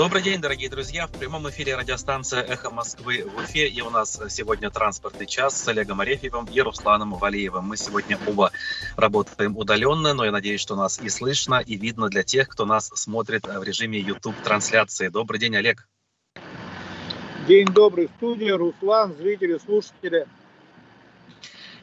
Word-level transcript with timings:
Добрый 0.00 0.22
день, 0.22 0.40
дорогие 0.40 0.70
друзья. 0.70 1.06
В 1.06 1.10
прямом 1.10 1.50
эфире 1.50 1.76
радиостанция 1.76 2.40
«Эхо 2.40 2.70
Москвы» 2.70 3.22
в 3.22 3.36
Уфе. 3.36 3.68
И 3.68 3.82
у 3.82 3.90
нас 3.90 4.18
сегодня 4.30 4.70
транспортный 4.70 5.26
час 5.26 5.62
с 5.62 5.68
Олегом 5.68 6.00
Арефьевым 6.00 6.46
и 6.46 6.58
Русланом 6.62 7.12
Валиевым. 7.12 7.66
Мы 7.66 7.76
сегодня 7.76 8.18
оба 8.26 8.50
работаем 8.96 9.58
удаленно, 9.58 10.14
но 10.14 10.24
я 10.24 10.30
надеюсь, 10.30 10.62
что 10.62 10.74
нас 10.74 10.98
и 11.02 11.10
слышно, 11.10 11.60
и 11.60 11.76
видно 11.76 12.08
для 12.08 12.22
тех, 12.22 12.48
кто 12.48 12.64
нас 12.64 12.86
смотрит 12.94 13.46
в 13.46 13.62
режиме 13.62 13.98
YouTube-трансляции. 13.98 15.08
Добрый 15.08 15.38
день, 15.38 15.54
Олег. 15.54 15.86
День 17.46 17.66
добрый, 17.66 18.08
студия, 18.16 18.56
Руслан, 18.56 19.14
зрители, 19.18 19.58
слушатели. 19.58 20.26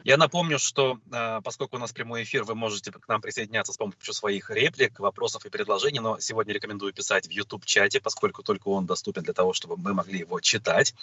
Я 0.08 0.16
напомню, 0.16 0.58
что 0.58 0.98
э, 1.12 1.42
поскольку 1.44 1.76
у 1.76 1.78
нас 1.78 1.92
прямой 1.92 2.22
эфир, 2.22 2.42
вы 2.44 2.54
можете 2.54 2.90
к 2.90 3.08
нам 3.08 3.20
присоединяться 3.20 3.74
с 3.74 3.76
помощью 3.76 4.14
своих 4.14 4.48
реплик, 4.48 4.98
вопросов 5.00 5.44
и 5.44 5.50
предложений, 5.50 6.00
но 6.00 6.18
сегодня 6.18 6.54
рекомендую 6.54 6.94
писать 6.94 7.26
в 7.26 7.30
YouTube-чате, 7.30 8.00
поскольку 8.00 8.42
только 8.42 8.68
он 8.68 8.86
доступен 8.86 9.22
для 9.22 9.34
того, 9.34 9.52
чтобы 9.52 9.76
мы 9.76 9.92
могли 9.92 10.20
его 10.20 10.40
читать. 10.40 10.94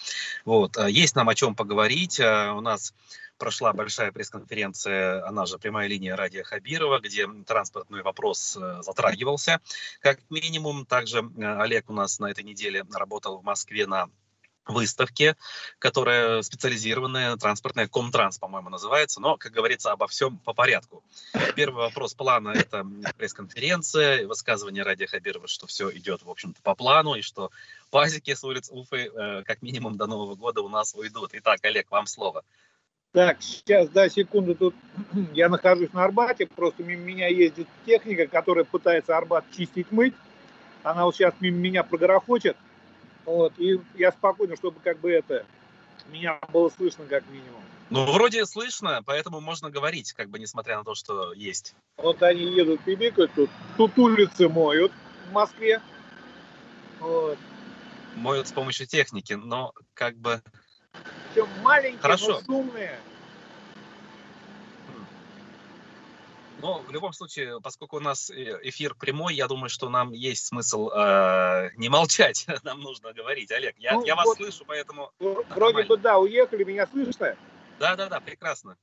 Вот. 0.43 0.75
Э, 0.77 0.89
есть 0.89 1.15
нам 1.15 1.29
о 1.29 1.35
чем 1.35 1.53
поговорить. 1.53 2.19
Э, 2.19 2.49
у 2.49 2.61
нас 2.61 2.95
прошла 3.37 3.73
большая 3.73 4.11
пресс-конференция, 4.11 5.23
она 5.27 5.45
же 5.45 5.59
прямая 5.59 5.87
линия 5.87 6.15
Радия 6.15 6.41
Хабирова, 6.41 6.99
где 6.99 7.27
транспортный 7.45 8.01
вопрос 8.01 8.57
затрагивался. 8.79 9.61
Как 9.99 10.19
минимум, 10.31 10.83
также 10.83 11.29
Олег 11.37 11.91
у 11.91 11.93
нас 11.93 12.17
на 12.17 12.31
этой 12.31 12.43
неделе 12.43 12.83
работал 12.91 13.37
в 13.37 13.43
Москве 13.43 13.85
на 13.85 14.09
выставке, 14.69 15.35
которая 15.79 16.41
специализированная, 16.41 17.35
транспортная, 17.37 17.87
Комтранс, 17.87 18.37
по-моему, 18.37 18.69
называется, 18.69 19.21
но, 19.21 19.37
как 19.37 19.51
говорится, 19.51 19.91
обо 19.91 20.07
всем 20.07 20.37
по 20.39 20.53
порядку. 20.53 21.03
Первый 21.55 21.83
вопрос 21.83 22.13
плана– 22.13 22.49
это 22.55 22.85
пресс-конференция, 23.17 24.27
высказывание 24.27 24.83
Радия 24.83 25.07
Хабирова, 25.07 25.47
что 25.47 25.67
все 25.67 25.89
идет, 25.91 26.23
в 26.23 26.29
общем-то, 26.29 26.61
по 26.61 26.75
плану, 26.75 27.15
и 27.15 27.21
что 27.21 27.51
пазики 27.91 28.33
с 28.33 28.43
улиц 28.43 28.69
Уфы 28.71 29.11
э, 29.13 29.43
как 29.43 29.61
минимум 29.61 29.97
до 29.97 30.07
Нового 30.07 30.35
года 30.35 30.61
у 30.61 30.69
нас 30.69 30.93
уйдут. 30.95 31.31
Итак, 31.33 31.59
Олег, 31.63 31.89
вам 31.91 32.07
слово. 32.07 32.43
Так, 33.15 33.41
сейчас, 33.41 33.87
да, 33.89 34.09
секунду, 34.09 34.55
тут 34.55 34.75
я 35.33 35.47
нахожусь 35.47 35.93
на 35.93 36.03
Арбате, 36.03 36.47
просто 36.47 36.83
мимо 36.83 37.03
меня 37.03 37.27
ездит 37.29 37.67
техника, 37.85 38.27
которая 38.27 38.65
пытается 38.65 39.15
Арбат 39.15 39.45
чистить, 39.55 39.89
мыть. 39.91 40.13
Она 40.83 41.05
вот 41.05 41.15
сейчас 41.15 41.33
мимо 41.39 41.57
меня 41.57 41.83
прогорохочет, 41.83 42.57
вот, 43.25 43.53
и 43.57 43.79
я 43.95 44.11
спокойно, 44.11 44.55
чтобы 44.55 44.79
как 44.81 44.99
бы 44.99 45.11
это, 45.11 45.45
меня 46.07 46.39
было 46.53 46.69
слышно 46.69 47.05
как 47.05 47.27
минимум. 47.29 47.61
Ну, 47.89 48.11
вроде 48.11 48.45
слышно, 48.45 49.03
поэтому 49.05 49.41
можно 49.41 49.69
говорить, 49.69 50.13
как 50.13 50.29
бы 50.29 50.39
несмотря 50.39 50.77
на 50.77 50.83
то, 50.83 50.95
что 50.95 51.33
есть. 51.33 51.75
Вот 51.97 52.23
они 52.23 52.43
едут 52.43 52.81
пибикают 52.81 53.31
тут, 53.35 53.49
тут 53.77 53.97
улицы 53.97 54.49
моют 54.49 54.91
в 55.29 55.33
Москве. 55.33 55.81
Вот. 56.99 57.37
Моют 58.15 58.47
с 58.47 58.51
помощью 58.51 58.87
техники, 58.87 59.33
но 59.33 59.73
как 59.93 60.15
бы... 60.17 60.41
Все 61.31 61.45
маленькие, 61.61 62.01
Хорошо. 62.01 62.39
но 62.39 62.41
шумные. 62.45 62.97
Но 66.65 66.79
в 66.79 66.91
любом 66.91 67.13
случае, 67.13 67.61
поскольку 67.61 67.97
у 67.97 67.99
нас 67.99 68.31
э, 68.31 68.59
эфир 68.63 68.95
прямой, 68.95 69.35
я 69.35 69.47
думаю, 69.47 69.69
что 69.69 69.87
нам 69.87 70.13
есть 70.13 70.47
смысл 70.47 70.89
э, 70.89 71.69
не 71.75 71.89
молчать. 71.89 72.47
Нам 72.63 72.79
нужно 72.79 73.13
говорить. 73.13 73.51
Олег, 73.51 73.75
я, 73.77 73.93
ну, 73.93 74.03
я 74.03 74.15
вас 74.15 74.25
вот, 74.25 74.37
слышу, 74.37 74.63
поэтому... 74.65 75.11
Вроде 75.19 75.45
нормально. 75.49 75.85
бы 75.85 75.97
да, 75.97 76.17
уехали, 76.17 76.63
меня 76.63 76.87
слышно? 76.87 77.37
Да, 77.77 77.95
да, 77.95 78.07
да, 78.09 78.19
прекрасно. 78.19 78.77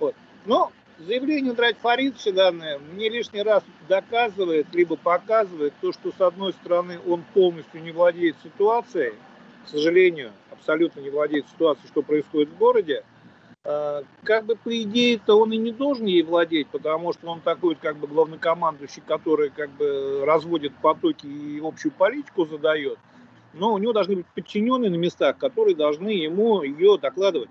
Вот. 0.00 0.16
Но 0.44 0.72
заявление 0.98 1.52
Драть 1.52 1.78
Фаридовича 1.78 2.32
данное 2.32 2.80
мне 2.80 3.08
лишний 3.08 3.42
раз 3.42 3.62
доказывает, 3.88 4.74
либо 4.74 4.96
показывает 4.96 5.72
то, 5.80 5.92
что 5.92 6.10
с 6.10 6.20
одной 6.20 6.52
стороны 6.54 6.98
он 7.06 7.22
полностью 7.32 7.80
не 7.80 7.92
владеет 7.92 8.34
ситуацией, 8.42 9.14
к 9.66 9.68
сожалению, 9.68 10.32
абсолютно 10.50 10.98
не 10.98 11.10
владеет 11.10 11.46
ситуацией, 11.48 11.86
что 11.86 12.02
происходит 12.02 12.48
в 12.48 12.56
городе, 12.56 13.04
как 13.64 14.44
бы 14.44 14.56
по 14.56 14.82
идее-то 14.82 15.38
он 15.40 15.52
и 15.52 15.56
не 15.56 15.72
должен 15.72 16.04
ей 16.04 16.22
владеть, 16.22 16.68
потому 16.68 17.14
что 17.14 17.28
он 17.28 17.40
такой 17.40 17.74
как 17.76 17.96
бы 17.96 18.06
главнокомандующий, 18.06 19.02
который 19.06 19.48
как 19.48 19.70
бы 19.70 20.22
разводит 20.26 20.74
потоки 20.76 21.26
и 21.26 21.60
общую 21.60 21.92
политику 21.92 22.44
задает. 22.44 22.98
Но 23.54 23.72
у 23.72 23.78
него 23.78 23.92
должны 23.92 24.16
быть 24.16 24.26
подчиненные 24.34 24.90
на 24.90 24.96
местах, 24.96 25.38
которые 25.38 25.74
должны 25.74 26.10
ему 26.10 26.62
ее 26.62 26.98
докладывать. 26.98 27.48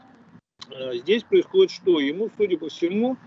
Э, 0.69 0.95
здесь 0.97 1.23
происходит 1.23 1.71
что? 1.71 1.99
Ему, 1.99 2.29
судя 2.37 2.57
по 2.57 2.69
всему, 2.69 3.17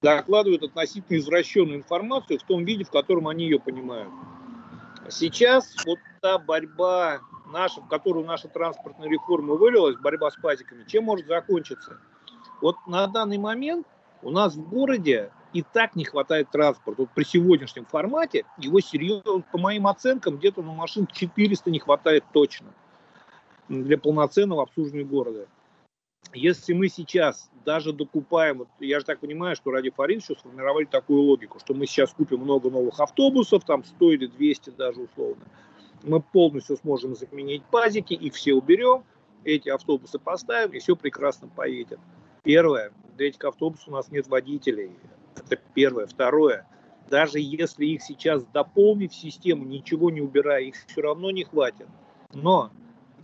докладывают 0.00 0.62
относительно 0.62 1.18
извращенную 1.18 1.78
информацию 1.78 2.38
в 2.38 2.44
том 2.44 2.64
виде, 2.64 2.84
в 2.84 2.90
котором 2.90 3.28
они 3.28 3.44
ее 3.44 3.60
понимают. 3.60 4.10
Сейчас 5.10 5.74
вот 5.84 5.98
та 6.20 6.38
борьба 6.38 7.20
наша, 7.52 7.80
в 7.80 7.88
которую 7.88 8.24
наша 8.24 8.48
транспортная 8.48 9.08
реформа 9.08 9.54
вылилась, 9.54 9.96
борьба 9.96 10.30
с 10.30 10.36
пазиками, 10.36 10.84
чем 10.84 11.04
может 11.04 11.26
закончиться? 11.26 11.98
Вот 12.62 12.76
на 12.86 13.08
данный 13.08 13.38
момент 13.38 13.86
у 14.22 14.30
нас 14.30 14.54
в 14.54 14.68
городе 14.68 15.30
и 15.52 15.62
так 15.62 15.96
не 15.96 16.04
хватает 16.04 16.48
транспорта. 16.50 17.02
Вот 17.02 17.10
при 17.10 17.24
сегодняшнем 17.24 17.84
формате 17.84 18.46
его 18.56 18.80
серьезно, 18.80 19.40
по 19.52 19.58
моим 19.58 19.88
оценкам, 19.88 20.38
где-то 20.38 20.62
на 20.62 20.72
машин 20.72 21.06
400 21.06 21.70
не 21.70 21.80
хватает 21.80 22.24
точно 22.32 22.68
для 23.68 23.98
полноценного 23.98 24.62
обслуживания 24.62 25.04
города. 25.04 25.48
Если 26.32 26.72
мы 26.72 26.88
сейчас 26.88 27.50
даже 27.64 27.92
докупаем, 27.92 28.58
вот 28.58 28.68
я 28.78 29.00
же 29.00 29.04
так 29.04 29.18
понимаю, 29.18 29.56
что 29.56 29.72
ради 29.72 29.90
Фаридовича 29.90 30.34
сформировали 30.38 30.84
такую 30.84 31.22
логику, 31.22 31.58
что 31.58 31.74
мы 31.74 31.86
сейчас 31.86 32.12
купим 32.12 32.40
много 32.40 32.70
новых 32.70 33.00
автобусов, 33.00 33.64
там 33.64 33.84
100 33.84 34.12
или 34.12 34.26
200 34.26 34.70
даже 34.70 35.02
условно, 35.02 35.44
мы 36.04 36.20
полностью 36.20 36.76
сможем 36.76 37.16
заменить 37.16 37.64
пазики, 37.64 38.14
их 38.14 38.34
все 38.34 38.54
уберем, 38.54 39.04
эти 39.44 39.68
автобусы 39.68 40.18
поставим, 40.18 40.70
и 40.70 40.78
все 40.78 40.94
прекрасно 40.94 41.48
поедет. 41.48 41.98
Первое, 42.42 42.92
для 43.16 43.28
этих 43.28 43.44
автобусов 43.44 43.88
у 43.88 43.92
нас 43.92 44.10
нет 44.10 44.26
водителей. 44.26 44.90
Это 45.36 45.56
первое. 45.74 46.06
Второе, 46.06 46.66
даже 47.08 47.38
если 47.38 47.86
их 47.86 48.02
сейчас 48.02 48.44
дополнить 48.46 49.12
в 49.12 49.20
систему, 49.20 49.64
ничего 49.64 50.10
не 50.10 50.20
убирая, 50.20 50.62
их 50.62 50.74
все 50.88 51.02
равно 51.02 51.30
не 51.30 51.44
хватит. 51.44 51.86
Но 52.34 52.72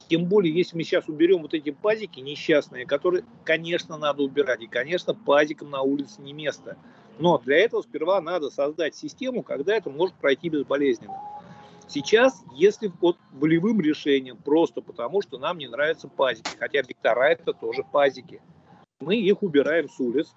тем 0.08 0.26
более, 0.26 0.54
если 0.54 0.76
мы 0.76 0.84
сейчас 0.84 1.08
уберем 1.08 1.42
вот 1.42 1.52
эти 1.52 1.70
пазики 1.70 2.20
несчастные, 2.20 2.86
которые, 2.86 3.24
конечно, 3.44 3.96
надо 3.96 4.22
убирать. 4.22 4.62
И, 4.62 4.68
конечно, 4.68 5.14
пазикам 5.14 5.70
на 5.70 5.82
улице 5.82 6.22
не 6.22 6.32
место. 6.32 6.76
Но 7.18 7.38
для 7.38 7.56
этого 7.56 7.82
сперва 7.82 8.20
надо 8.20 8.50
создать 8.50 8.94
систему, 8.94 9.42
когда 9.42 9.74
это 9.74 9.90
может 9.90 10.14
пройти 10.14 10.48
безболезненно. 10.48 11.20
Сейчас, 11.88 12.44
если 12.54 12.92
вот 13.00 13.16
волевым 13.32 13.80
решением, 13.80 14.36
просто 14.36 14.80
потому 14.80 15.22
что 15.22 15.38
нам 15.38 15.58
не 15.58 15.66
нравятся 15.66 16.06
пазики, 16.06 16.50
хотя 16.56 16.82
вектора 16.82 17.30
это 17.30 17.52
тоже 17.54 17.82
пазики, 17.90 18.40
мы 19.00 19.16
их 19.16 19.42
убираем 19.42 19.88
с 19.88 19.98
улиц. 20.00 20.34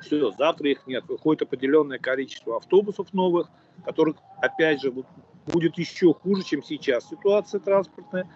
Все, 0.00 0.30
завтра 0.32 0.70
их 0.70 0.86
нет. 0.86 1.04
Выходит 1.08 1.42
определенное 1.42 1.98
количество 1.98 2.56
автобусов 2.56 3.12
новых, 3.12 3.48
которых, 3.84 4.16
опять 4.40 4.80
же, 4.82 4.92
будет 5.46 5.78
еще 5.78 6.14
хуже, 6.14 6.42
чем 6.42 6.62
сейчас 6.62 7.08
ситуация 7.08 7.60
транспортная. 7.60 8.28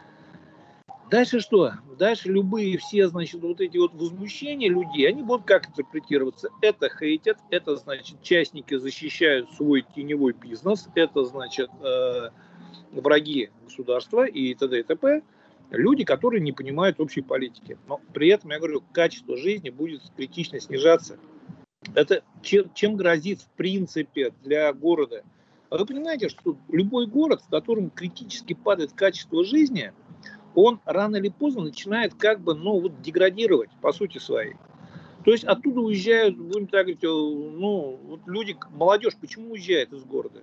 Дальше 1.11 1.41
что? 1.41 1.73
Дальше 1.99 2.29
любые 2.29 2.77
все, 2.77 3.09
значит, 3.09 3.41
вот 3.41 3.63
эти 3.63 3.79
вот 3.79 3.95
возмущения 3.95 4.69
людей, 4.69 5.09
они 5.09 5.23
будут 5.23 5.47
как 5.47 5.69
интерпретироваться? 5.69 6.51
Это 6.61 6.91
хейтят, 6.91 7.39
это, 7.51 7.77
значит, 7.77 8.23
частники 8.23 8.77
защищают 8.77 9.51
свой 9.53 9.87
теневой 9.97 10.35
бизнес, 10.35 10.87
это, 10.95 11.25
значит, 11.25 11.71
э, 11.83 12.29
враги 12.93 13.51
государства 13.65 14.27
и 14.27 14.55
т.д. 14.55 14.81
и 14.81 14.83
т.п 14.83 15.23
люди, 15.71 16.05
которые 16.05 16.41
не 16.41 16.53
понимают 16.53 17.01
общей 17.01 17.23
политики. 17.23 17.79
Но 17.87 18.01
при 18.13 18.29
этом, 18.29 18.51
я 18.51 18.59
говорю, 18.59 18.83
качество 18.93 19.37
жизни 19.37 19.71
будет 19.71 20.03
критично 20.17 20.61
снижаться. 20.61 21.19
Это 21.95 22.23
чем, 22.43 22.73
чем 22.75 22.97
грозит 22.97 23.41
в 23.41 23.49
принципе 23.51 24.33
для 24.43 24.73
города? 24.73 25.23
А 25.71 25.79
вы 25.79 25.87
понимаете, 25.87 26.29
что 26.29 26.57
любой 26.71 27.07
город, 27.07 27.43
в 27.43 27.51
котором 27.51 27.91
критически 27.91 28.55
падает 28.55 28.93
качество 28.93 29.45
жизни, 29.45 29.93
он 30.55 30.81
рано 30.85 31.17
или 31.17 31.29
поздно 31.29 31.63
начинает 31.63 32.15
как 32.15 32.41
бы, 32.41 32.55
ну, 32.55 32.81
вот 32.81 33.01
деградировать 33.03 33.71
по 33.83 33.93
сути 33.93 34.19
своей. 34.19 34.55
То 35.25 35.33
есть 35.33 35.45
оттуда 35.45 35.81
уезжают, 35.81 36.37
будем 36.37 36.67
так 36.67 36.87
говорить, 36.87 37.03
ну, 37.03 37.99
вот 38.03 38.21
люди, 38.27 38.57
молодежь, 38.71 39.15
почему 39.21 39.53
уезжает 39.53 39.93
из 39.93 40.05
города? 40.05 40.43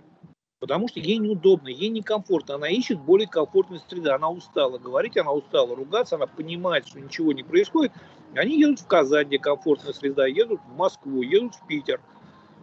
Потому 0.65 0.88
что 0.88 1.00
ей 1.00 1.17
неудобно, 1.17 1.67
ей 1.67 1.89
некомфортно. 1.89 2.56
Она 2.56 2.67
ищет 2.69 3.00
более 3.00 3.27
комфортной 3.27 3.79
среды. 3.88 4.09
Она 4.09 4.31
устала 4.31 4.79
говорить, 4.79 5.15
она 5.15 5.31
устала 5.31 5.75
ругаться, 5.75 6.15
она 6.15 6.25
понимает, 6.25 6.88
что 6.88 7.00
ничего 7.00 7.33
не 7.33 7.44
происходит. 7.44 7.91
Они 8.33 8.59
едут 8.59 8.79
в 8.79 8.88
Казань, 8.88 9.27
где 9.27 9.38
комфортная 9.38 9.94
среда, 9.94 10.25
едут 10.25 10.59
в 10.67 10.75
Москву, 10.75 11.21
едут 11.21 11.53
в 11.53 11.67
Питер. 11.67 12.01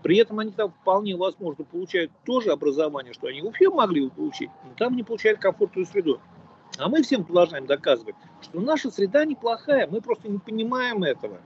При 0.02 0.16
этом 0.16 0.40
они 0.40 0.50
там 0.50 0.72
вполне 0.72 1.14
возможно 1.14 1.62
получают 1.62 2.10
тоже 2.24 2.50
образование, 2.50 3.12
что 3.12 3.28
они 3.28 3.40
в 3.40 3.46
Уфе 3.46 3.70
могли 3.70 4.06
бы 4.06 4.10
получить, 4.10 4.50
но 4.64 4.74
там 4.76 4.96
не 4.96 5.04
получают 5.04 5.38
комфортную 5.38 5.86
среду. 5.86 6.18
А 6.78 6.88
мы 6.88 7.04
всем 7.04 7.22
продолжаем 7.22 7.66
доказывать, 7.66 8.16
что 8.40 8.60
наша 8.60 8.90
среда 8.90 9.24
неплохая, 9.24 9.86
мы 9.86 10.00
просто 10.00 10.28
не 10.28 10.40
понимаем 10.40 11.04
этого. 11.04 11.40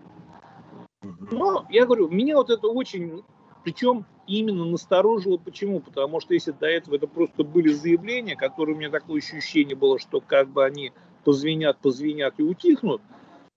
Но 1.03 1.67
я 1.69 1.85
говорю, 1.85 2.09
меня 2.09 2.37
вот 2.37 2.49
это 2.49 2.67
очень 2.69 3.23
Причем 3.67 4.07
именно 4.29 4.65
насторожило. 4.65 5.39
Почему? 5.39 5.81
Потому 5.81 6.21
что 6.21 6.35
если 6.35 6.53
до 6.53 6.67
этого 6.67 6.95
это 6.95 7.09
просто 7.09 7.43
были 7.43 7.73
заявления, 7.73 8.37
которые 8.37 8.77
у 8.77 8.79
меня 8.79 8.91
такое 8.91 9.19
ощущение 9.19 9.75
было, 9.75 9.99
что 9.99 10.21
как 10.21 10.49
бы 10.49 10.65
они 10.65 10.93
позвенят, 11.25 11.77
позвенят 11.79 12.35
и 12.39 12.45
утихнут, 12.45 13.03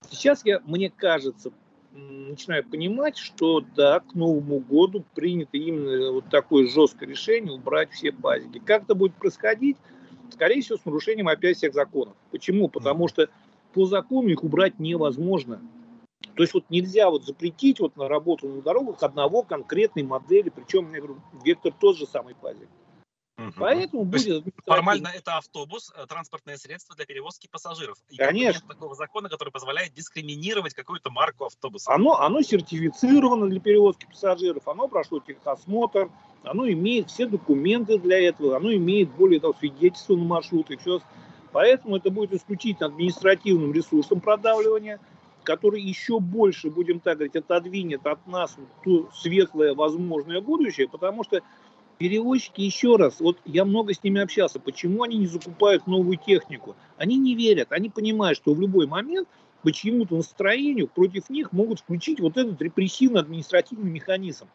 сейчас 0.09 0.43
я, 0.45 0.61
мне 0.65 0.89
кажется, 0.89 1.51
начинаю 1.91 2.63
понимать, 2.67 3.19
что 3.19 3.63
да, 3.75 3.99
к 3.99 4.15
Новому 4.15 4.57
году 4.61 5.05
принято 5.13 5.57
именно 5.57 6.11
вот 6.11 6.25
такое 6.31 6.67
жесткое 6.67 7.07
решение 7.07 7.53
убрать 7.53 7.91
все 7.91 8.11
пазики. 8.11 8.57
Как 8.65 8.85
это 8.85 8.95
будет 8.95 9.13
происходить? 9.13 9.77
Скорее 10.31 10.63
всего, 10.63 10.79
с 10.79 10.85
нарушением 10.85 11.27
опять 11.27 11.57
всех 11.57 11.75
законов. 11.75 12.15
Почему? 12.31 12.67
Потому 12.67 13.09
что 13.09 13.29
по 13.75 13.85
закону 13.85 14.29
их 14.29 14.43
убрать 14.43 14.79
невозможно. 14.79 15.61
То 16.35 16.43
есть 16.43 16.53
вот 16.53 16.69
нельзя 16.69 17.09
вот 17.09 17.25
запретить 17.25 17.79
вот 17.79 17.95
на 17.95 18.07
работу 18.07 18.47
на 18.47 18.61
дорогах 18.61 19.01
одного 19.03 19.43
конкретной 19.43 20.03
модели, 20.03 20.49
причем, 20.49 20.91
я 20.93 20.99
говорю, 20.99 21.21
вектор 21.43 21.73
тот 21.79 21.97
же 21.97 22.05
самый 22.05 22.35
пазик. 22.35 22.69
Угу. 23.37 23.53
Поэтому 23.57 24.03
То 24.03 24.09
будет... 24.11 24.43
Формально 24.65 25.07
это 25.15 25.37
автобус, 25.37 25.93
э, 25.95 26.05
транспортное 26.07 26.57
средство 26.57 26.93
для 26.95 27.05
перевозки 27.05 27.47
пассажиров. 27.49 27.97
И 28.09 28.17
Конечно. 28.17 28.59
Нет 28.59 28.67
такого 28.67 28.95
закона, 28.95 29.29
который 29.29 29.51
позволяет 29.51 29.93
дискриминировать 29.93 30.73
какую-то 30.73 31.09
марку 31.09 31.45
автобуса. 31.45 31.93
Оно, 31.93 32.19
оно 32.19 32.41
сертифицировано 32.41 33.49
для 33.49 33.61
перевозки 33.61 34.05
пассажиров, 34.05 34.67
оно 34.67 34.89
прошло 34.89 35.21
техосмотр, 35.21 36.11
оно 36.43 36.69
имеет 36.69 37.09
все 37.09 37.27
документы 37.27 37.97
для 37.97 38.19
этого, 38.19 38.57
оно 38.57 38.73
имеет 38.73 39.09
более 39.11 39.39
того 39.39 39.53
свидетельство 39.53 40.15
на 40.15 40.25
маршрут 40.25 40.69
и 40.69 40.75
все. 40.75 40.99
Поэтому 41.53 41.95
это 41.95 42.11
будет 42.11 42.33
исключительно 42.33 42.87
административным 42.87 43.73
ресурсом 43.73 44.19
продавливания, 44.19 44.99
который 45.49 45.81
еще 45.81 46.19
больше, 46.19 46.69
будем 46.69 46.99
так 46.99 47.17
говорить, 47.17 47.35
отодвинет 47.35 48.05
от 48.05 48.27
нас 48.27 48.55
то 48.83 49.09
светлое 49.15 49.73
возможное 49.73 50.41
будущее, 50.41 50.87
потому 50.87 51.23
что 51.23 51.41
Перевозчики, 51.97 52.61
еще 52.61 52.95
раз, 52.95 53.19
вот 53.19 53.39
я 53.43 53.65
много 53.65 53.93
с 53.93 54.01
ними 54.01 54.21
общался, 54.21 54.57
почему 54.57 55.03
они 55.03 55.17
не 55.17 55.27
закупают 55.27 55.85
новую 55.85 56.17
технику? 56.17 56.77
Они 56.95 57.17
не 57.17 57.35
верят, 57.35 57.73
они 57.73 57.89
понимают, 57.89 58.37
что 58.37 58.53
в 58.53 58.61
любой 58.61 58.87
момент 58.87 59.27
по 59.63 59.73
чьему-то 59.73 60.15
настроению 60.15 60.87
против 60.87 61.29
них 61.29 61.51
могут 61.51 61.81
включить 61.81 62.21
вот 62.21 62.37
этот 62.37 62.61
репрессивно-административный 62.61 63.91
механизм. 63.91 64.47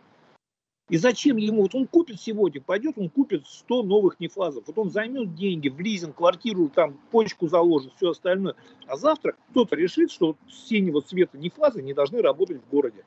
И 0.91 0.99
зачем 0.99 1.39
ему? 1.39 1.63
Вот 1.63 1.75
он 1.75 1.87
купит 1.87 2.21
сегодня, 2.21 2.61
пойдет, 2.61 2.99
он 2.99 3.09
купит 3.09 3.47
100 3.47 3.85
новых 3.85 4.21
нефазов. 4.21 4.65
Вот 4.67 4.79
он 4.79 4.91
займет 4.91 5.35
деньги 5.35 5.71
в 5.71 5.81
лизинг, 5.81 6.17
квартиру, 6.17 6.69
там, 6.69 6.99
почку 7.11 7.49
заложит, 7.49 7.93
все 7.97 8.11
остальное. 8.11 8.55
А 8.87 8.97
завтра 8.97 9.35
кто-то 9.51 9.77
решит, 9.77 10.11
что 10.11 10.37
синего 10.51 11.01
цвета 11.01 11.39
нефазы 11.39 11.81
не 11.81 11.95
должны 11.95 12.21
работать 12.21 12.61
в 12.63 12.71
городе. 12.71 13.05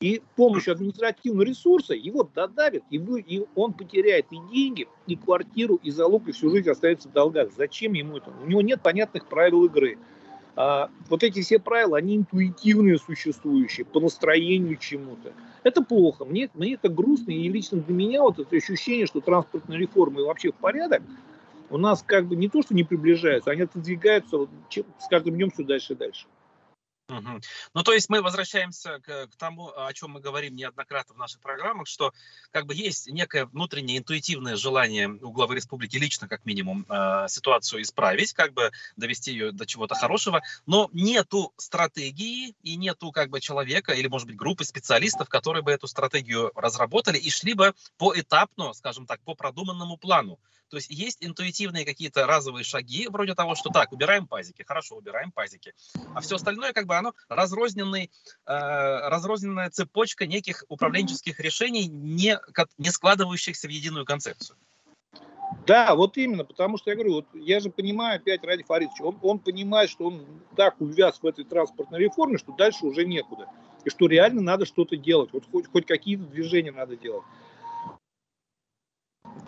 И 0.00 0.22
помощью 0.36 0.72
административного 0.72 1.42
ресурса 1.42 1.94
его 1.94 2.22
додавят, 2.34 2.82
и, 2.90 2.98
вы, 2.98 3.20
и 3.20 3.44
он 3.54 3.74
потеряет 3.74 4.26
и 4.30 4.38
деньги, 4.50 4.88
и 5.06 5.16
квартиру, 5.16 5.78
и 5.82 5.90
залог, 5.90 6.28
и 6.28 6.32
всю 6.32 6.50
жизнь 6.50 6.70
останется 6.70 7.10
в 7.10 7.12
долгах. 7.12 7.50
Зачем 7.54 7.92
ему 7.92 8.16
это? 8.16 8.32
У 8.42 8.46
него 8.46 8.62
нет 8.62 8.82
понятных 8.82 9.26
правил 9.26 9.64
игры. 9.64 9.98
А, 10.60 10.90
вот 11.08 11.22
эти 11.22 11.40
все 11.40 11.60
правила, 11.60 11.98
они 11.98 12.16
интуитивные 12.16 12.98
существующие, 12.98 13.86
по 13.86 14.00
настроению 14.00 14.76
чему-то. 14.76 15.32
Это 15.62 15.84
плохо. 15.84 16.24
Мне, 16.24 16.50
мне 16.54 16.74
это 16.74 16.88
грустно, 16.88 17.30
и 17.30 17.48
лично 17.48 17.78
для 17.78 17.94
меня 17.94 18.22
вот 18.22 18.40
это 18.40 18.56
ощущение, 18.56 19.06
что 19.06 19.20
транспортная 19.20 19.78
реформа 19.78 20.20
и 20.20 20.24
вообще 20.24 20.50
в 20.50 20.56
порядок, 20.56 21.02
у 21.70 21.78
нас 21.78 22.02
как 22.02 22.26
бы 22.26 22.34
не 22.34 22.48
то, 22.48 22.62
что 22.62 22.74
не 22.74 22.82
приближаются, 22.82 23.52
они 23.52 23.62
отодвигаются 23.62 24.48
с 24.68 25.06
каждым 25.08 25.36
днем 25.36 25.52
все 25.52 25.62
дальше 25.62 25.92
и 25.92 25.96
дальше. 25.96 26.26
Угу. 27.08 27.40
Ну, 27.72 27.82
то 27.82 27.92
есть 27.94 28.10
мы 28.10 28.20
возвращаемся 28.20 29.00
к, 29.00 29.28
к 29.28 29.36
тому, 29.36 29.72
о 29.74 29.90
чем 29.94 30.10
мы 30.10 30.20
говорим 30.20 30.54
неоднократно 30.54 31.14
в 31.14 31.18
наших 31.18 31.40
программах, 31.40 31.86
что 31.86 32.12
как 32.50 32.66
бы 32.66 32.74
есть 32.74 33.06
некое 33.06 33.46
внутреннее 33.46 33.98
интуитивное 33.98 34.56
желание 34.56 35.08
у 35.08 35.30
главы 35.32 35.54
республики 35.54 35.96
лично, 35.96 36.28
как 36.28 36.44
минимум, 36.44 36.84
э, 36.86 37.26
ситуацию 37.28 37.80
исправить, 37.80 38.34
как 38.34 38.52
бы 38.52 38.72
довести 38.96 39.32
ее 39.32 39.52
до 39.52 39.64
чего-то 39.64 39.94
хорошего, 39.94 40.42
но 40.66 40.90
нету 40.92 41.54
стратегии 41.56 42.54
и 42.62 42.76
нету 42.76 43.10
как 43.10 43.30
бы 43.30 43.40
человека 43.40 43.92
или, 43.92 44.06
может 44.06 44.26
быть, 44.26 44.36
группы 44.36 44.64
специалистов, 44.64 45.30
которые 45.30 45.62
бы 45.62 45.72
эту 45.72 45.86
стратегию 45.86 46.52
разработали 46.54 47.16
и 47.16 47.30
шли 47.30 47.54
бы 47.54 47.74
поэтапно, 47.96 48.74
скажем 48.74 49.06
так, 49.06 49.20
по 49.22 49.34
продуманному 49.34 49.96
плану. 49.96 50.38
То 50.68 50.76
есть 50.76 50.90
есть 50.90 51.18
интуитивные 51.20 51.84
какие-то 51.84 52.26
разовые 52.26 52.64
шаги, 52.64 53.08
вроде 53.08 53.34
того, 53.34 53.54
что 53.54 53.70
так, 53.70 53.92
убираем 53.92 54.26
пазики, 54.26 54.62
хорошо, 54.62 54.96
убираем 54.96 55.32
пазики. 55.32 55.74
А 56.14 56.20
все 56.20 56.36
остальное, 56.36 56.72
как 56.72 56.86
бы, 56.86 56.96
оно 56.96 57.14
разрозненный, 57.28 58.10
э, 58.46 58.52
разрозненная 59.08 59.70
цепочка 59.70 60.26
неких 60.26 60.64
управленческих 60.68 61.40
решений, 61.40 61.86
не, 61.86 62.38
не 62.78 62.90
складывающихся 62.90 63.66
в 63.66 63.70
единую 63.70 64.04
концепцию. 64.04 64.56
Да, 65.66 65.94
вот 65.94 66.16
именно, 66.16 66.44
потому 66.44 66.78
что 66.78 66.90
я 66.90 66.96
говорю, 66.96 67.14
вот 67.14 67.26
я 67.34 67.60
же 67.60 67.70
понимаю 67.70 68.16
опять 68.16 68.42
Ради 68.44 68.62
Фаридович, 68.62 69.00
он, 69.00 69.18
он 69.22 69.38
понимает, 69.38 69.90
что 69.90 70.06
он 70.06 70.26
так 70.56 70.80
увяз 70.80 71.18
в 71.20 71.26
этой 71.26 71.44
транспортной 71.44 72.00
реформе, 72.00 72.38
что 72.38 72.52
дальше 72.52 72.86
уже 72.86 73.04
некуда. 73.04 73.48
И 73.84 73.90
что 73.90 74.06
реально 74.06 74.40
надо 74.40 74.66
что-то 74.66 74.96
делать, 74.96 75.30
вот 75.32 75.44
хоть, 75.50 75.66
хоть 75.66 75.86
какие-то 75.86 76.24
движения 76.24 76.72
надо 76.72 76.96
делать. 76.96 77.24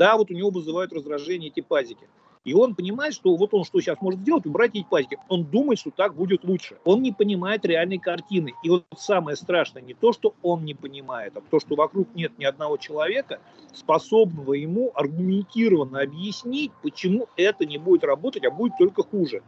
Да, 0.01 0.17
вот 0.17 0.31
у 0.31 0.35
него 0.35 0.49
вызывают 0.49 0.95
раздражение 0.95 1.51
эти 1.51 1.61
пазики. 1.61 2.09
И 2.47 2.55
он 2.55 2.75
понимает, 2.75 3.13
что 3.13 3.37
вот 3.37 3.53
он 3.53 3.65
что 3.65 3.83
сейчас 3.83 4.01
может 4.01 4.21
сделать, 4.21 4.47
убрать 4.47 4.71
эти 4.73 4.87
пазики. 4.89 5.19
Он 5.29 5.45
думает, 5.45 5.79
что 5.79 5.91
так 5.91 6.15
будет 6.15 6.43
лучше. 6.43 6.79
Он 6.85 7.03
не 7.03 7.13
понимает 7.13 7.67
реальной 7.67 7.99
картины. 7.99 8.55
И 8.65 8.71
вот 8.71 8.87
самое 8.97 9.37
страшное 9.37 9.83
не 9.83 9.93
то, 9.93 10.15
что 10.15 10.33
он 10.41 10.65
не 10.65 10.73
понимает, 10.73 11.37
а 11.37 11.43
то, 11.43 11.61
что 11.61 11.75
вокруг 11.75 12.09
нет 12.15 12.33
ни 12.39 12.47
одного 12.47 12.79
человека, 12.79 13.43
способного 13.75 14.55
ему 14.55 14.91
аргументированно 14.95 16.01
объяснить, 16.01 16.73
почему 16.83 17.29
это 17.37 17.67
не 17.67 17.77
будет 17.77 18.03
работать, 18.03 18.47
а 18.47 18.51
будет 18.51 18.79
только 18.79 19.03
хуже. 19.03 19.43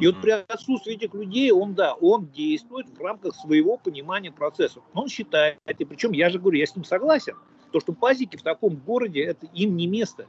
И 0.00 0.06
вот 0.06 0.22
при 0.22 0.30
отсутствии 0.30 0.94
этих 0.94 1.12
людей, 1.12 1.52
он, 1.52 1.74
да, 1.74 1.92
он 1.92 2.28
действует 2.28 2.88
в 2.88 2.98
рамках 2.98 3.34
своего 3.36 3.76
понимания 3.76 4.32
процесса. 4.32 4.80
Он 4.94 5.08
считает, 5.08 5.58
и 5.66 5.84
причем 5.84 6.12
я 6.12 6.30
же 6.30 6.38
говорю, 6.38 6.58
я 6.58 6.66
с 6.66 6.74
ним 6.74 6.86
согласен, 6.86 7.34
то, 7.74 7.80
что 7.80 7.92
пазики 7.92 8.36
в 8.36 8.42
таком 8.42 8.76
городе, 8.76 9.24
это 9.24 9.46
им 9.46 9.76
не 9.76 9.88
место. 9.88 10.28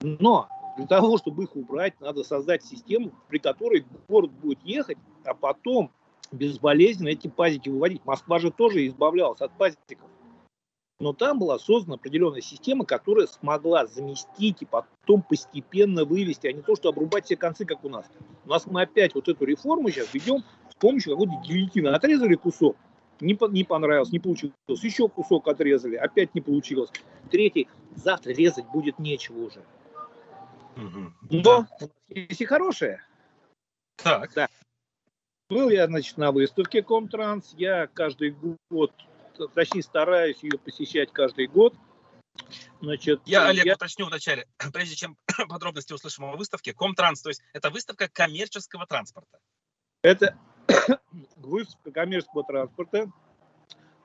Но 0.00 0.48
для 0.76 0.88
того, 0.88 1.16
чтобы 1.16 1.44
их 1.44 1.54
убрать, 1.54 2.00
надо 2.00 2.24
создать 2.24 2.64
систему, 2.64 3.12
при 3.28 3.38
которой 3.38 3.86
город 4.08 4.32
будет 4.32 4.58
ехать, 4.64 4.98
а 5.24 5.34
потом 5.34 5.92
безболезненно 6.32 7.10
эти 7.10 7.28
пазики 7.28 7.68
выводить. 7.68 8.04
Москва 8.04 8.40
же 8.40 8.50
тоже 8.50 8.88
избавлялась 8.88 9.40
от 9.40 9.56
пазиков. 9.56 10.10
Но 10.98 11.12
там 11.12 11.38
была 11.38 11.60
создана 11.60 11.94
определенная 11.94 12.40
система, 12.40 12.84
которая 12.84 13.28
смогла 13.28 13.86
заместить 13.86 14.62
и 14.62 14.66
потом 14.66 15.22
постепенно 15.22 16.04
вывести, 16.04 16.48
а 16.48 16.52
не 16.52 16.62
то, 16.62 16.74
что 16.74 16.88
обрубать 16.88 17.26
все 17.26 17.36
концы, 17.36 17.66
как 17.66 17.84
у 17.84 17.88
нас. 17.88 18.04
У 18.44 18.48
нас 18.48 18.66
мы 18.66 18.82
опять 18.82 19.14
вот 19.14 19.28
эту 19.28 19.44
реформу 19.44 19.90
сейчас 19.90 20.12
ведем 20.12 20.42
с 20.72 20.74
помощью 20.74 21.12
какой-то 21.12 21.40
гильотины. 21.46 21.86
Отрезали 21.90 22.34
кусок, 22.34 22.76
не, 23.20 23.34
по, 23.34 23.48
не 23.48 23.64
понравилось, 23.64 24.10
не 24.10 24.18
получилось. 24.18 24.54
Еще 24.68 25.08
кусок 25.08 25.48
отрезали, 25.48 25.96
опять 25.96 26.34
не 26.34 26.40
получилось. 26.40 26.90
Третий, 27.30 27.68
завтра 27.94 28.32
резать 28.32 28.66
будет 28.66 28.98
нечего 28.98 29.44
уже. 29.44 29.64
Угу. 30.76 31.12
Но 31.30 31.42
да. 31.42 31.68
если 32.08 32.44
хорошее. 32.44 33.02
Так. 33.96 34.32
Да. 34.34 34.48
Был 35.48 35.70
я, 35.70 35.86
значит, 35.86 36.18
на 36.18 36.30
выставке 36.30 36.82
Комтранс. 36.82 37.54
Я 37.56 37.86
каждый 37.86 38.36
год, 38.70 38.92
точнее, 39.54 39.82
стараюсь 39.82 40.42
ее 40.42 40.58
посещать 40.58 41.12
каждый 41.12 41.46
год. 41.46 41.74
Значит, 42.80 43.20
я, 43.24 43.48
Олег, 43.48 43.64
я... 43.64 43.74
уточню 43.74 44.06
вначале, 44.06 44.46
прежде 44.72 44.94
чем 44.94 45.16
подробности 45.48 45.92
услышим 45.92 46.26
о 46.26 46.36
выставке, 46.36 46.72
Комтранс, 46.72 47.22
то 47.22 47.30
есть 47.30 47.42
это 47.52 47.70
выставка 47.70 48.08
коммерческого 48.08 48.86
транспорта. 48.86 49.38
Это 50.02 50.38
выставка 51.36 51.90
коммерческого 51.90 52.44
транспорта. 52.44 53.10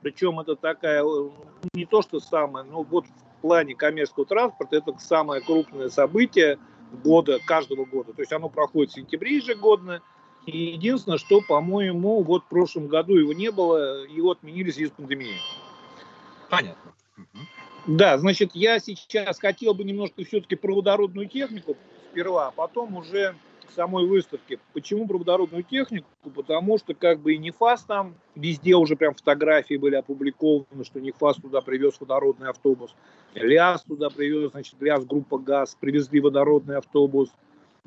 Причем 0.01 0.39
это 0.39 0.55
такая, 0.55 1.03
э, 1.03 1.29
не 1.73 1.85
то 1.85 2.01
что 2.01 2.19
самое, 2.19 2.65
но 2.65 2.83
вот 2.83 3.05
в 3.05 3.41
плане 3.41 3.75
коммерческого 3.75 4.25
транспорта 4.25 4.77
это 4.77 4.93
самое 4.99 5.41
крупное 5.41 5.89
событие 5.89 6.59
года, 7.03 7.39
каждого 7.45 7.85
года. 7.85 8.13
То 8.13 8.21
есть 8.21 8.33
оно 8.33 8.49
проходит 8.49 8.91
в 8.91 8.95
сентябре 8.95 9.37
ежегодно. 9.37 10.01
И 10.45 10.57
единственное, 10.57 11.17
что, 11.17 11.39
по-моему, 11.41 12.21
вот 12.21 12.43
в 12.43 12.47
прошлом 12.47 12.87
году 12.87 13.15
его 13.15 13.31
не 13.31 13.49
было, 13.49 14.05
его 14.07 14.31
отменили 14.31 14.71
в 14.71 14.73
связи 14.73 14.89
с 14.89 14.91
пандемией. 14.91 15.39
Понятно. 16.49 16.93
Да, 17.87 18.17
значит, 18.17 18.51
я 18.53 18.79
сейчас 18.79 19.39
хотел 19.39 19.73
бы 19.73 19.83
немножко 19.83 20.23
все-таки 20.23 20.55
про 20.55 20.75
водородную 20.75 21.27
технику 21.27 21.77
сперва, 22.11 22.47
а 22.47 22.51
потом 22.51 22.95
уже 22.97 23.35
самой 23.73 24.07
выставке. 24.07 24.59
Почему 24.73 25.07
про 25.07 25.17
водородную 25.17 25.63
технику? 25.63 26.07
Потому 26.35 26.77
что 26.77 26.93
как 26.93 27.19
бы 27.19 27.33
и 27.33 27.37
НИФАС 27.37 27.83
там, 27.83 28.15
везде 28.35 28.75
уже 28.75 28.95
прям 28.95 29.13
фотографии 29.13 29.75
были 29.75 29.95
опубликованы, 29.95 30.83
что 30.83 30.99
НИФАС 30.99 31.37
туда 31.37 31.61
привез 31.61 31.99
водородный 31.99 32.49
автобус. 32.49 32.95
ЛИАС 33.35 33.83
туда 33.83 34.09
привез, 34.09 34.51
значит, 34.51 34.75
ЛИАС 34.79 35.05
группа 35.05 35.37
ГАЗ 35.37 35.77
привезли 35.79 36.19
водородный 36.19 36.77
автобус. 36.77 37.29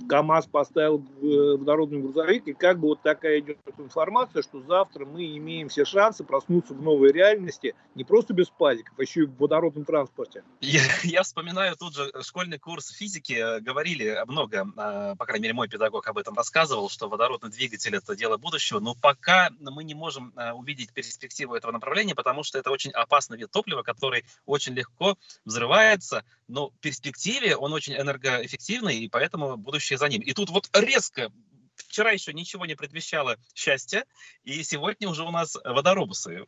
КАМАЗ 0.08 0.46
поставил 0.46 0.98
э, 1.22 1.56
водородный 1.56 2.00
грузовик, 2.00 2.46
и 2.48 2.52
как 2.52 2.78
бы 2.78 2.88
вот 2.88 3.02
такая 3.02 3.40
идет 3.40 3.58
информация, 3.78 4.42
что 4.42 4.60
завтра 4.60 5.06
мы 5.06 5.24
имеем 5.38 5.68
все 5.70 5.86
шансы 5.86 6.22
проснуться 6.22 6.74
в 6.74 6.82
новой 6.82 7.12
реальности, 7.12 7.74
не 7.94 8.04
просто 8.04 8.34
без 8.34 8.50
пазиков, 8.50 8.94
а 8.98 9.02
еще 9.02 9.22
и 9.22 9.26
в 9.26 9.36
водородном 9.38 9.86
транспорте. 9.86 10.44
Я, 10.60 10.82
я 11.02 11.22
вспоминаю 11.22 11.76
тут 11.76 11.94
же 11.94 12.12
школьный 12.22 12.58
курс 12.58 12.90
физики, 12.90 13.60
говорили 13.60 14.22
много, 14.26 14.66
а, 14.76 15.14
по 15.16 15.24
крайней 15.24 15.44
мере, 15.44 15.54
мой 15.54 15.68
педагог 15.68 16.06
об 16.06 16.18
этом 16.18 16.34
рассказывал, 16.34 16.90
что 16.90 17.08
водородный 17.08 17.50
двигатель– 17.50 17.94
это 17.96 18.14
дело 18.14 18.36
будущего, 18.36 18.80
но 18.80 18.94
пока 18.94 19.48
мы 19.60 19.82
не 19.82 19.94
можем 19.94 20.32
э, 20.36 20.52
увидеть 20.52 20.92
перспективу 20.92 21.54
этого 21.54 21.72
направления, 21.72 22.14
потому 22.14 22.42
что 22.42 22.58
это 22.58 22.70
очень 22.70 22.90
опасный 22.90 23.38
вид 23.38 23.50
топлива, 23.50 23.82
который 23.82 24.24
очень 24.44 24.74
легко 24.74 25.16
взрывается, 25.46 26.22
но 26.48 26.70
в 26.70 26.78
перспективе 26.80 27.56
он 27.56 27.72
очень 27.72 27.94
энергоэффективный, 27.94 28.98
и 28.98 29.08
поэтому 29.08 29.56
будущее 29.56 29.98
за 29.98 30.08
ним. 30.08 30.22
И 30.22 30.32
тут 30.32 30.50
вот 30.50 30.68
резко, 30.72 31.30
вчера 31.76 32.10
еще 32.10 32.32
ничего 32.32 32.66
не 32.66 32.74
предвещало 32.74 33.36
счастья, 33.54 34.04
и 34.44 34.62
сегодня 34.62 35.08
уже 35.08 35.24
у 35.24 35.30
нас 35.30 35.56
водоробусы. 35.64 36.46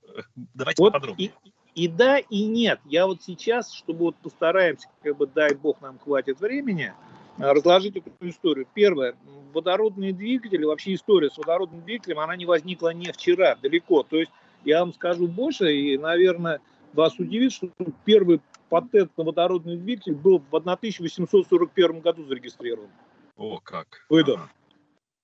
Давайте 0.55 0.83
вот 0.83 0.93
подробнее. 0.93 1.33
И, 1.75 1.85
и 1.85 1.89
да, 1.89 2.19
и 2.19 2.45
нет. 2.45 2.81
Я 2.85 3.07
вот 3.07 3.23
сейчас, 3.23 3.73
чтобы 3.73 4.07
вот 4.07 4.17
постараемся, 4.17 4.89
как 5.03 5.17
бы 5.17 5.27
дай 5.27 5.55
бог 5.55 5.81
нам 5.81 5.99
хватит 5.99 6.41
времени, 6.41 6.95
а, 7.39 7.55
разложить 7.55 7.97
эту 7.97 8.11
историю. 8.29 8.67
Первое, 8.75 9.17
водородные 9.53 10.13
двигатели, 10.13 10.65
вообще 10.65 10.95
история 10.95 11.31
с 11.31 11.39
водородным 11.39 11.83
двигателем, 11.83 12.21
она 12.21 12.37
не 12.37 12.47
возникла 12.47 12.93
не 12.93 13.13
вчера, 13.13 13.57
далеко. 13.57 14.03
То 14.03 14.17
есть 14.17 14.31
я 14.65 14.81
вам 14.81 14.93
скажу 14.93 15.29
больше, 15.29 15.73
и, 15.73 15.99
наверное, 15.99 16.61
вас 16.93 17.19
удивит, 17.19 17.53
что 17.53 17.71
первый 18.05 18.41
патент 18.69 19.11
на 19.17 19.25
водородный 19.25 19.77
двигатель 19.77 20.15
был 20.15 20.39
в 20.51 20.55
1841 20.55 22.01
году 22.01 22.25
зарегистрирован. 22.25 22.91
О, 23.37 23.61
как. 23.63 24.05
Выдан. 24.09 24.37
Ага. 24.37 24.51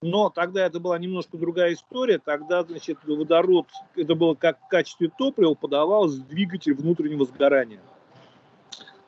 Но 0.02 0.28
тогда 0.28 0.66
это 0.66 0.80
была 0.80 0.98
немножко 0.98 1.38
другая 1.38 1.72
история. 1.72 2.18
Тогда, 2.18 2.62
значит, 2.62 2.98
водород, 3.04 3.68
это 3.96 4.14
было 4.14 4.34
как 4.34 4.60
в 4.60 4.68
качестве 4.68 5.10
топлива, 5.16 5.54
подавался 5.54 6.20
двигатель 6.20 6.74
внутреннего 6.74 7.24
сгорания. 7.24 7.80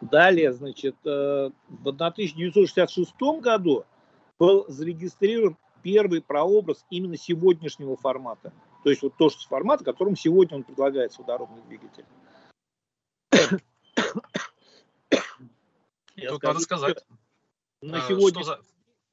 Далее, 0.00 0.54
значит, 0.54 0.96
э, 1.04 1.50
в 1.68 1.88
1966 1.88 3.40
году 3.40 3.84
был 4.38 4.64
зарегистрирован 4.68 5.56
первый 5.82 6.22
прообраз 6.22 6.86
именно 6.88 7.18
сегодняшнего 7.18 7.96
формата. 7.96 8.52
То 8.82 8.88
есть 8.88 9.02
вот 9.02 9.14
то, 9.18 9.28
что 9.28 9.46
формат, 9.48 9.82
которым 9.82 10.16
сегодня 10.16 10.56
он 10.56 10.62
предлагается 10.62 11.20
водородный 11.20 11.62
двигатель. 11.68 12.04
Я 16.16 16.30
Тут 16.30 16.38
скажу, 16.38 16.54
надо 16.54 16.64
сказать, 16.64 17.04
на 17.82 17.98
а, 17.98 18.08
сегодня... 18.08 18.42
что 18.42 18.42
за 18.42 18.60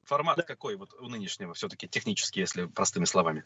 формат 0.04 0.38
да. 0.38 0.42
какой 0.42 0.76
вот 0.76 0.94
у 0.94 1.08
нынешнего 1.08 1.54
все-таки 1.54 1.88
технически, 1.88 2.40
если 2.40 2.66
простыми 2.66 3.04
словами? 3.04 3.44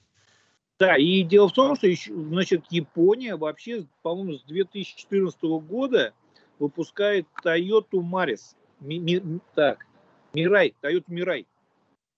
Да, 0.79 0.97
и 0.97 1.23
дело 1.25 1.49
в 1.49 1.53
том, 1.53 1.75
что 1.75 1.89
еще, 1.89 2.15
значит, 2.15 2.65
Япония 2.71 3.37
вообще, 3.37 3.87
по-моему, 4.03 4.39
с 4.39 4.45
2014 4.45 5.43
года 5.43 6.15
выпускает 6.61 7.27
Toyota 7.45 7.95
Maris. 7.95 8.55
Ми, 8.81 9.01
ми, 9.01 9.41
так, 9.55 9.87
Мирай, 10.33 10.75
Toyota 10.81 11.05
Мирай. 11.09 11.47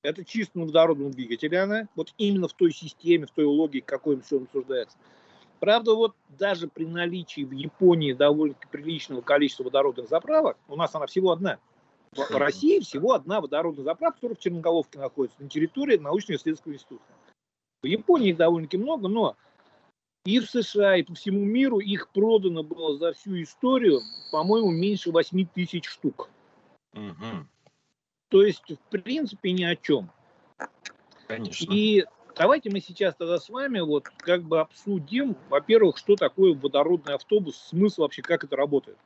Это 0.03 0.25
чисто 0.25 0.59
на 0.59 0.67
водородном 0.67 1.11
двигателе 1.11 1.61
она, 1.61 1.89
вот 1.95 2.15
именно 2.19 2.49
в 2.49 2.53
той 2.53 2.73
системе, 2.73 3.27
в 3.27 3.31
той 3.31 3.45
логике, 3.45 3.85
какой 3.87 4.21
все 4.21 4.39
обсуждается. 4.39 4.97
Правда, 5.61 5.95
вот 5.95 6.17
даже 6.31 6.69
при 6.69 6.87
наличии 6.87 7.43
в 7.43 7.53
Японии 7.53 8.15
довольно 8.15 8.57
приличного 8.71 9.21
количества 9.21 9.65
водородных 9.65 10.09
заправок, 10.09 10.57
у 10.69 10.77
нас 10.77 10.95
она 10.95 11.07
всего 11.07 11.33
одна. 11.33 11.59
В 12.13 12.35
России 12.37 12.81
всего 12.81 13.13
одна 13.13 13.41
водородная 13.41 13.85
заправка, 13.85 14.17
которая 14.17 14.37
в 14.37 14.41
Черноголовке 14.41 14.99
находится, 14.99 15.41
на 15.41 15.49
территории 15.49 15.99
научно-исследовательского 15.99 16.73
института. 16.73 17.05
В 17.83 17.87
Японии 17.87 18.31
их 18.31 18.37
довольно-таки 18.37 18.79
много, 18.79 19.09
но 19.09 19.37
и 20.25 20.41
в 20.41 20.51
США, 20.51 20.97
и 20.97 21.03
по 21.03 21.15
всему 21.15 21.45
миру 21.45 21.79
их 21.79 22.09
продано 22.09 22.63
было 22.63 22.97
за 22.99 23.13
всю 23.13 23.41
историю, 23.43 24.01
по-моему, 24.33 24.71
меньше 24.71 25.13
8 25.13 25.47
тысяч 25.55 25.87
штук. 25.87 26.31
Угу. 26.95 27.47
То 28.29 28.43
есть, 28.43 28.65
в 28.69 29.03
принципе, 29.03 29.53
ни 29.53 29.65
о 29.65 29.77
чем. 29.77 30.11
Конечно. 31.27 31.73
И 31.73 32.05
Давайте 32.41 32.71
мы 32.71 32.81
сейчас 32.81 33.15
тогда 33.17 33.39
с 33.39 33.51
вами 33.51 33.81
вот 33.81 34.09
как 34.09 34.45
бы 34.45 34.61
обсудим, 34.61 35.37
во-первых, 35.51 35.99
что 35.99 36.17
такое 36.17 36.55
водородный 36.55 37.15
автобус, 37.15 37.55
смысл 37.69 38.01
вообще, 38.01 38.23
как 38.23 38.45
это 38.45 38.57
работает. 38.57 38.97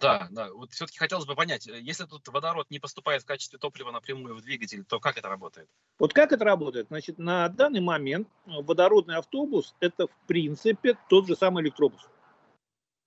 Да, 0.00 0.28
да. 0.30 0.52
Вот 0.52 0.70
все-таки 0.70 0.98
хотелось 0.98 1.24
бы 1.24 1.34
понять, 1.34 1.66
э, 1.66 1.80
если 1.80 2.04
тут 2.04 2.28
водород 2.28 2.66
не 2.68 2.78
поступает 2.78 3.22
в 3.22 3.24
качестве 3.24 3.58
топлива 3.58 3.90
напрямую 3.90 4.34
в 4.34 4.42
двигатель, 4.42 4.84
то 4.84 5.00
как 5.00 5.16
это 5.16 5.30
работает? 5.30 5.66
Вот 5.98 6.12
как 6.12 6.32
это 6.32 6.44
работает? 6.44 6.88
Значит, 6.88 7.16
на 7.16 7.48
данный 7.48 7.80
момент 7.80 8.28
водородный 8.44 9.16
автобус 9.16 9.74
это 9.80 10.06
в 10.06 10.26
принципе 10.26 10.98
тот 11.08 11.26
же 11.26 11.34
самый 11.36 11.62
электробус. 11.62 12.06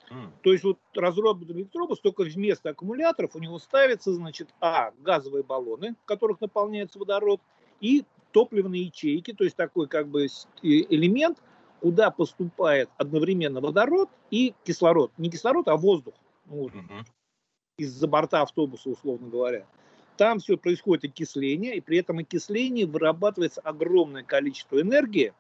Mm. 0.10 0.32
То 0.42 0.52
есть 0.54 0.64
вот 0.64 0.80
разработанный 0.96 1.62
электробус, 1.62 2.00
только 2.00 2.24
вместо 2.24 2.72
аккумуляторов 2.72 3.36
у 3.36 3.40
него 3.40 3.60
ставятся, 3.60 4.12
значит, 4.12 4.50
а, 4.60 4.90
газовые 4.98 5.44
баллоны, 5.44 5.94
в 6.02 6.06
которых 6.06 6.42
наполняется 6.42 6.98
водород, 6.98 7.42
и 7.80 8.06
топливные 8.34 8.84
ячейки, 8.84 9.32
то 9.32 9.46
есть 9.46 9.56
такой 9.56 9.88
как 9.88 10.10
бы 10.10 10.28
элемент, 10.62 11.38
куда 11.80 12.12
поступает 12.12 12.90
одновременно 12.98 13.62
водород 13.62 14.10
и 14.32 14.54
кислород. 14.66 15.12
Не 15.18 15.30
кислород, 15.30 15.68
а 15.68 15.78
воздух. 15.78 16.16
Ну, 16.46 16.64
угу. 16.64 16.74
Из-за 17.78 18.08
борта 18.08 18.42
автобуса, 18.42 18.90
условно 18.90 19.30
говоря. 19.30 19.66
Там 20.18 20.40
все 20.40 20.58
происходит 20.58 21.06
окисление, 21.06 21.76
и 21.76 21.82
при 21.82 21.98
этом 21.98 22.20
окислении 22.20 22.84
вырабатывается 22.84 23.62
огромное 23.62 24.24
количество 24.24 24.80
энергии, 24.82 25.34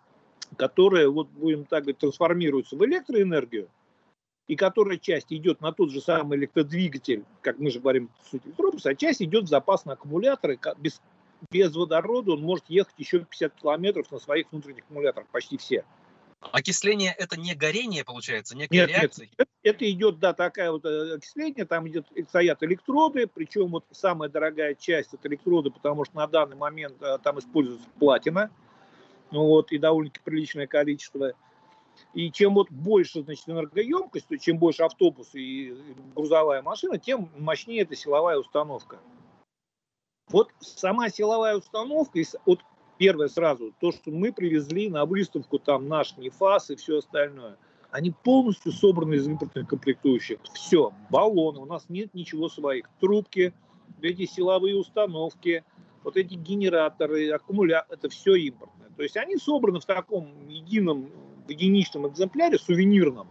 которая, 0.57 1.09
вот 1.09 1.27
будем 1.29 1.65
так 1.65 1.83
говорить, 1.83 1.99
трансформируется 1.99 2.75
в 2.75 2.85
электроэнергию, 2.85 3.69
и 4.47 4.55
которая 4.55 4.97
часть 4.97 5.31
идет 5.31 5.61
на 5.61 5.71
тот 5.71 5.91
же 5.91 6.01
самый 6.01 6.37
электродвигатель, 6.37 7.23
как 7.41 7.59
мы 7.59 7.71
же 7.71 7.79
говорим, 7.79 8.09
суть 8.29 8.45
электробуса, 8.45 8.89
а 8.89 8.95
часть 8.95 9.21
идет 9.21 9.45
в 9.45 9.47
запас 9.47 9.85
на 9.85 9.93
аккумуляторы, 9.93 10.59
без 10.77 11.01
без 11.51 11.75
водорода 11.75 12.33
он 12.33 12.41
может 12.41 12.65
ехать 12.69 12.93
еще 12.97 13.19
50 13.19 13.53
километров 13.55 14.11
на 14.11 14.19
своих 14.19 14.51
внутренних 14.51 14.83
аккумуляторах, 14.83 15.27
почти 15.29 15.57
все. 15.57 15.85
Окисление 16.51 17.15
это 17.17 17.39
не 17.39 17.55
горение, 17.55 18.03
получается, 18.03 18.57
некая 18.57 18.81
нет, 18.81 18.89
реакция? 18.89 19.29
Нет, 19.37 19.47
это 19.63 19.89
идет, 19.89 20.19
да, 20.19 20.33
такая 20.33 20.71
вот 20.71 20.85
э, 20.85 21.15
окисление, 21.15 21.65
там 21.65 21.87
идет, 21.87 22.05
стоят 22.27 22.61
электроды, 22.63 23.27
причем 23.27 23.67
вот 23.67 23.85
самая 23.91 24.29
дорогая 24.29 24.75
часть 24.75 25.13
это 25.13 25.27
электроды, 25.29 25.71
потому 25.71 26.03
что 26.05 26.15
на 26.17 26.27
данный 26.27 26.57
момент 26.57 27.01
э, 27.01 27.17
там 27.23 27.39
используется 27.39 27.87
платина, 27.97 28.51
ну 29.31 29.45
вот, 29.45 29.71
и 29.71 29.77
довольно-таки 29.77 30.21
приличное 30.23 30.67
количество. 30.67 31.33
И 32.13 32.31
чем 32.31 32.55
вот 32.55 32.69
больше, 32.71 33.23
значит, 33.23 33.47
энергоемкость, 33.47 34.27
то 34.27 34.37
чем 34.37 34.57
больше 34.57 34.83
автобус 34.83 35.29
и 35.33 35.75
грузовая 36.15 36.61
машина, 36.61 36.97
тем 36.97 37.29
мощнее 37.37 37.83
эта 37.83 37.95
силовая 37.95 38.37
установка. 38.37 38.99
Вот 40.33 40.49
сама 40.59 41.09
силовая 41.09 41.55
установка, 41.55 42.19
вот 42.47 42.59
первое 42.97 43.27
сразу, 43.27 43.71
то, 43.79 43.91
что 43.91 44.09
мы 44.09 44.33
привезли 44.33 44.89
на 44.89 45.05
выставку, 45.05 45.59
там 45.59 45.87
наш 45.87 46.17
НИФАС 46.17 46.71
и 46.71 46.75
все 46.75 46.97
остальное, 46.97 47.55
они 47.91 48.09
полностью 48.09 48.71
собраны 48.71 49.13
из 49.13 49.27
импортных 49.27 49.67
комплектующих. 49.67 50.39
Все, 50.55 50.91
баллоны, 51.11 51.59
у 51.59 51.65
нас 51.65 51.85
нет 51.87 52.15
ничего 52.15 52.49
своих. 52.49 52.89
Трубки, 52.99 53.53
эти 54.01 54.25
силовые 54.25 54.75
установки, 54.75 55.63
вот 56.03 56.17
эти 56.17 56.33
генераторы, 56.33 57.29
аккумуляторы, 57.29 57.95
это 57.95 58.09
все 58.09 58.33
импортное. 58.33 58.89
То 58.97 59.03
есть 59.03 59.15
они 59.15 59.37
собраны 59.37 59.79
в 59.79 59.85
таком 59.85 60.49
едином, 60.49 61.11
в 61.45 61.51
единичном 61.51 62.07
экземпляре, 62.07 62.57
сувенирном, 62.57 63.29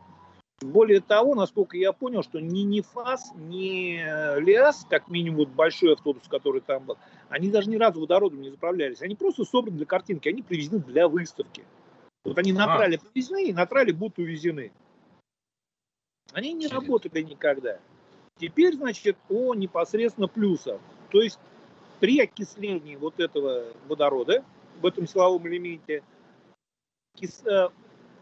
более 0.62 1.00
того, 1.00 1.34
насколько 1.34 1.76
я 1.76 1.92
понял, 1.92 2.22
что 2.22 2.40
ни 2.40 2.60
НИФАС, 2.60 3.32
ни 3.34 3.96
ЛИАС, 4.40 4.86
как 4.88 5.08
минимум 5.08 5.46
большой 5.50 5.94
автобус, 5.94 6.24
который 6.28 6.60
там 6.60 6.84
был, 6.84 6.98
они 7.28 7.50
даже 7.50 7.70
ни 7.70 7.76
разу 7.76 8.00
водородом 8.00 8.40
не 8.40 8.50
заправлялись. 8.50 9.02
Они 9.02 9.14
просто 9.14 9.44
собраны 9.44 9.76
для 9.76 9.86
картинки, 9.86 10.28
они 10.28 10.42
привезены 10.42 10.80
для 10.80 11.08
выставки. 11.08 11.64
Вот 12.24 12.38
они 12.38 12.52
на 12.52 12.66
трале 12.66 12.98
а. 12.98 13.00
привезены 13.00 13.44
и 13.46 13.52
на 13.52 13.66
трале 13.66 13.92
будут 13.92 14.18
увезены. 14.18 14.72
Они 16.32 16.52
не 16.52 16.68
работали 16.68 17.22
никогда. 17.22 17.78
Теперь, 18.38 18.74
значит, 18.74 19.16
о 19.28 19.54
непосредственно 19.54 20.28
плюсах. 20.28 20.80
То 21.10 21.20
есть 21.20 21.38
при 22.00 22.20
окислении 22.20 22.96
вот 22.96 23.20
этого 23.20 23.72
водорода 23.88 24.44
в 24.80 24.86
этом 24.86 25.06
силовом 25.06 25.46
элементе, 25.48 26.02
кис... 27.14 27.44
Э, 27.46 27.68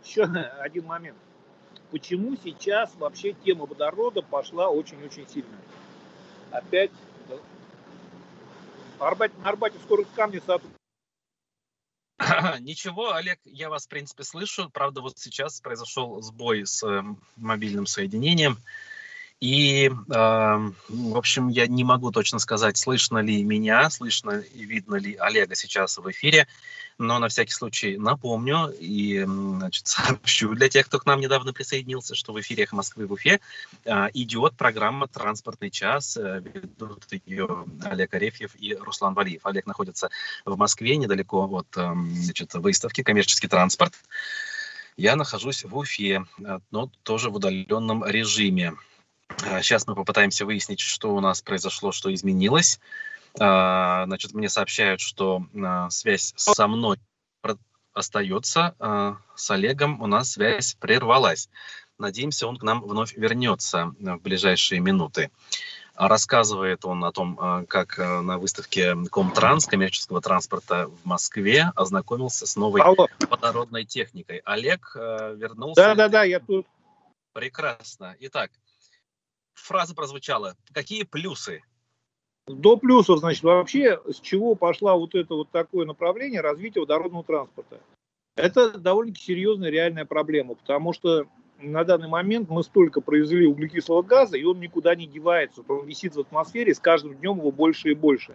еще 0.04 0.24
один 0.24 0.86
момент– 0.86 1.18
почему 1.90 2.36
сейчас 2.42 2.94
вообще 2.96 3.32
тема 3.32 3.66
водорода 3.66 4.22
пошла 4.22 4.68
очень-очень 4.68 5.28
сильно. 5.28 5.56
Опять 6.50 6.90
на 8.98 9.06
Арбате, 9.06 9.34
на 9.38 9.48
Арбате 9.48 9.78
скоро 9.84 10.04
камни 10.14 10.40
сотрут. 10.44 10.72
Ничего, 12.60 13.14
Олег, 13.14 13.38
я 13.44 13.70
вас, 13.70 13.86
в 13.86 13.88
принципе, 13.88 14.24
слышу. 14.24 14.68
Правда, 14.70 15.00
вот 15.00 15.18
сейчас 15.18 15.60
произошел 15.60 16.20
сбой 16.20 16.66
с 16.66 16.82
э, 16.82 17.02
мобильным 17.36 17.86
соединением. 17.86 18.58
И, 19.40 19.86
э, 19.86 19.90
в 20.88 21.16
общем, 21.16 21.48
я 21.48 21.66
не 21.66 21.82
могу 21.82 22.12
точно 22.12 22.38
сказать, 22.38 22.76
слышно 22.76 23.18
ли 23.18 23.42
меня, 23.42 23.88
слышно 23.88 24.32
и 24.32 24.64
видно 24.66 24.96
ли 24.96 25.14
Олега 25.14 25.54
сейчас 25.54 25.96
в 25.96 26.10
эфире, 26.10 26.46
но 26.98 27.18
на 27.18 27.28
всякий 27.28 27.52
случай 27.52 27.96
напомню 27.96 28.70
и 28.78 29.24
значит, 29.24 29.86
сообщу 29.86 30.54
для 30.54 30.68
тех, 30.68 30.86
кто 30.86 30.98
к 30.98 31.06
нам 31.06 31.20
недавно 31.20 31.54
присоединился, 31.54 32.14
что 32.14 32.34
в 32.34 32.40
эфире 32.42 32.68
Москвы 32.72 33.06
в 33.06 33.12
Уфе 33.12 33.40
э, 33.86 34.08
идет 34.12 34.58
программа 34.58 35.08
«Транспортный 35.08 35.70
час». 35.70 36.18
Э, 36.18 36.42
ведут 36.44 37.06
ее 37.24 37.64
Олег 37.82 38.12
Арефьев 38.12 38.54
и 38.56 38.74
Руслан 38.74 39.14
Валиев. 39.14 39.46
Олег 39.46 39.64
находится 39.64 40.10
в 40.44 40.54
Москве, 40.58 40.98
недалеко 40.98 41.48
от 41.50 41.74
э, 41.78 41.94
значит, 42.12 42.52
выставки 42.52 43.02
«Коммерческий 43.02 43.48
транспорт». 43.48 43.94
Я 44.98 45.16
нахожусь 45.16 45.64
в 45.64 45.74
Уфе, 45.74 46.26
но 46.70 46.90
тоже 47.04 47.30
в 47.30 47.36
удаленном 47.36 48.04
режиме. 48.04 48.74
Сейчас 49.38 49.84
а, 49.86 49.90
мы 49.90 49.96
попытаемся 49.96 50.44
выяснить, 50.44 50.80
что 50.80 51.14
у 51.14 51.20
нас 51.20 51.42
произошло, 51.42 51.92
что 51.92 52.12
изменилось. 52.12 52.80
А, 53.38 54.04
значит, 54.06 54.32
мне 54.34 54.48
сообщают, 54.48 55.00
что 55.00 55.44
а, 55.54 55.90
связь 55.90 56.32
со 56.36 56.66
мной 56.66 56.98
остается, 57.92 58.76
с 59.34 59.50
Олегом 59.50 60.00
у 60.00 60.06
нас 60.06 60.32
связь 60.32 60.74
прервалась. 60.74 61.50
Надеемся, 61.98 62.46
он 62.46 62.56
к 62.56 62.62
нам 62.62 62.82
вновь 62.82 63.16
вернется 63.16 63.92
в 63.98 64.18
ближайшие 64.18 64.80
минуты. 64.80 65.30
Рассказывает 65.96 66.84
он 66.84 67.04
о 67.04 67.10
том, 67.10 67.66
как 67.68 67.98
на 67.98 68.38
выставке 68.38 68.94
Комтранс 69.10 69.66
коммерческого 69.66 70.20
транспорта 70.22 70.86
в 70.86 71.04
Москве 71.04 71.72
ознакомился 71.74 72.46
с 72.46 72.54
новой 72.54 72.80
Алло. 72.80 73.08
водородной 73.28 73.84
техникой. 73.84 74.40
Олег 74.44 74.92
вернулся. 74.94 75.82
Да-да-да, 75.82 76.22
я 76.22 76.38
тут. 76.38 76.66
Прекрасно. 77.32 78.16
Итак, 78.20 78.52
фраза 79.60 79.94
прозвучала. 79.94 80.56
Какие 80.72 81.04
плюсы? 81.04 81.62
До 82.46 82.76
плюсов, 82.76 83.20
значит, 83.20 83.42
вообще 83.42 84.00
с 84.08 84.20
чего 84.20 84.54
пошла 84.54 84.96
вот 84.96 85.14
это 85.14 85.34
вот 85.34 85.50
такое 85.50 85.86
направление 85.86 86.40
развития 86.40 86.80
водородного 86.80 87.24
транспорта? 87.24 87.80
Это 88.36 88.78
довольно 88.78 89.14
серьезная 89.14 89.70
реальная 89.70 90.04
проблема, 90.04 90.54
потому 90.54 90.92
что 90.92 91.26
на 91.58 91.84
данный 91.84 92.08
момент 92.08 92.48
мы 92.48 92.62
столько 92.62 93.00
произвели 93.00 93.46
углекислого 93.46 94.02
газа, 94.02 94.36
и 94.36 94.44
он 94.44 94.60
никуда 94.60 94.94
не 94.94 95.06
девается, 95.06 95.62
он 95.68 95.86
висит 95.86 96.16
в 96.16 96.20
атмосфере, 96.20 96.74
с 96.74 96.80
каждым 96.80 97.14
днем 97.16 97.38
его 97.38 97.52
больше 97.52 97.90
и 97.90 97.94
больше. 97.94 98.34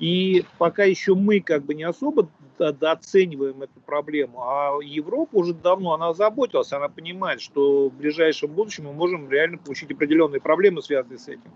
И 0.00 0.46
пока 0.56 0.84
еще 0.84 1.14
мы 1.14 1.40
как 1.40 1.64
бы 1.64 1.74
не 1.74 1.82
особо 1.82 2.30
дооцениваем 2.58 3.62
эту 3.62 3.80
проблему, 3.80 4.42
а 4.42 4.78
Европа 4.82 5.36
уже 5.36 5.52
давно 5.52 5.92
она 5.92 6.14
заботилась, 6.14 6.72
она 6.72 6.88
понимает, 6.88 7.42
что 7.42 7.90
в 7.90 7.94
ближайшем 7.94 8.50
будущем 8.50 8.84
мы 8.84 8.94
можем 8.94 9.30
реально 9.30 9.58
получить 9.58 9.92
определенные 9.92 10.40
проблемы, 10.40 10.82
связанные 10.82 11.18
с 11.18 11.28
этим. 11.28 11.52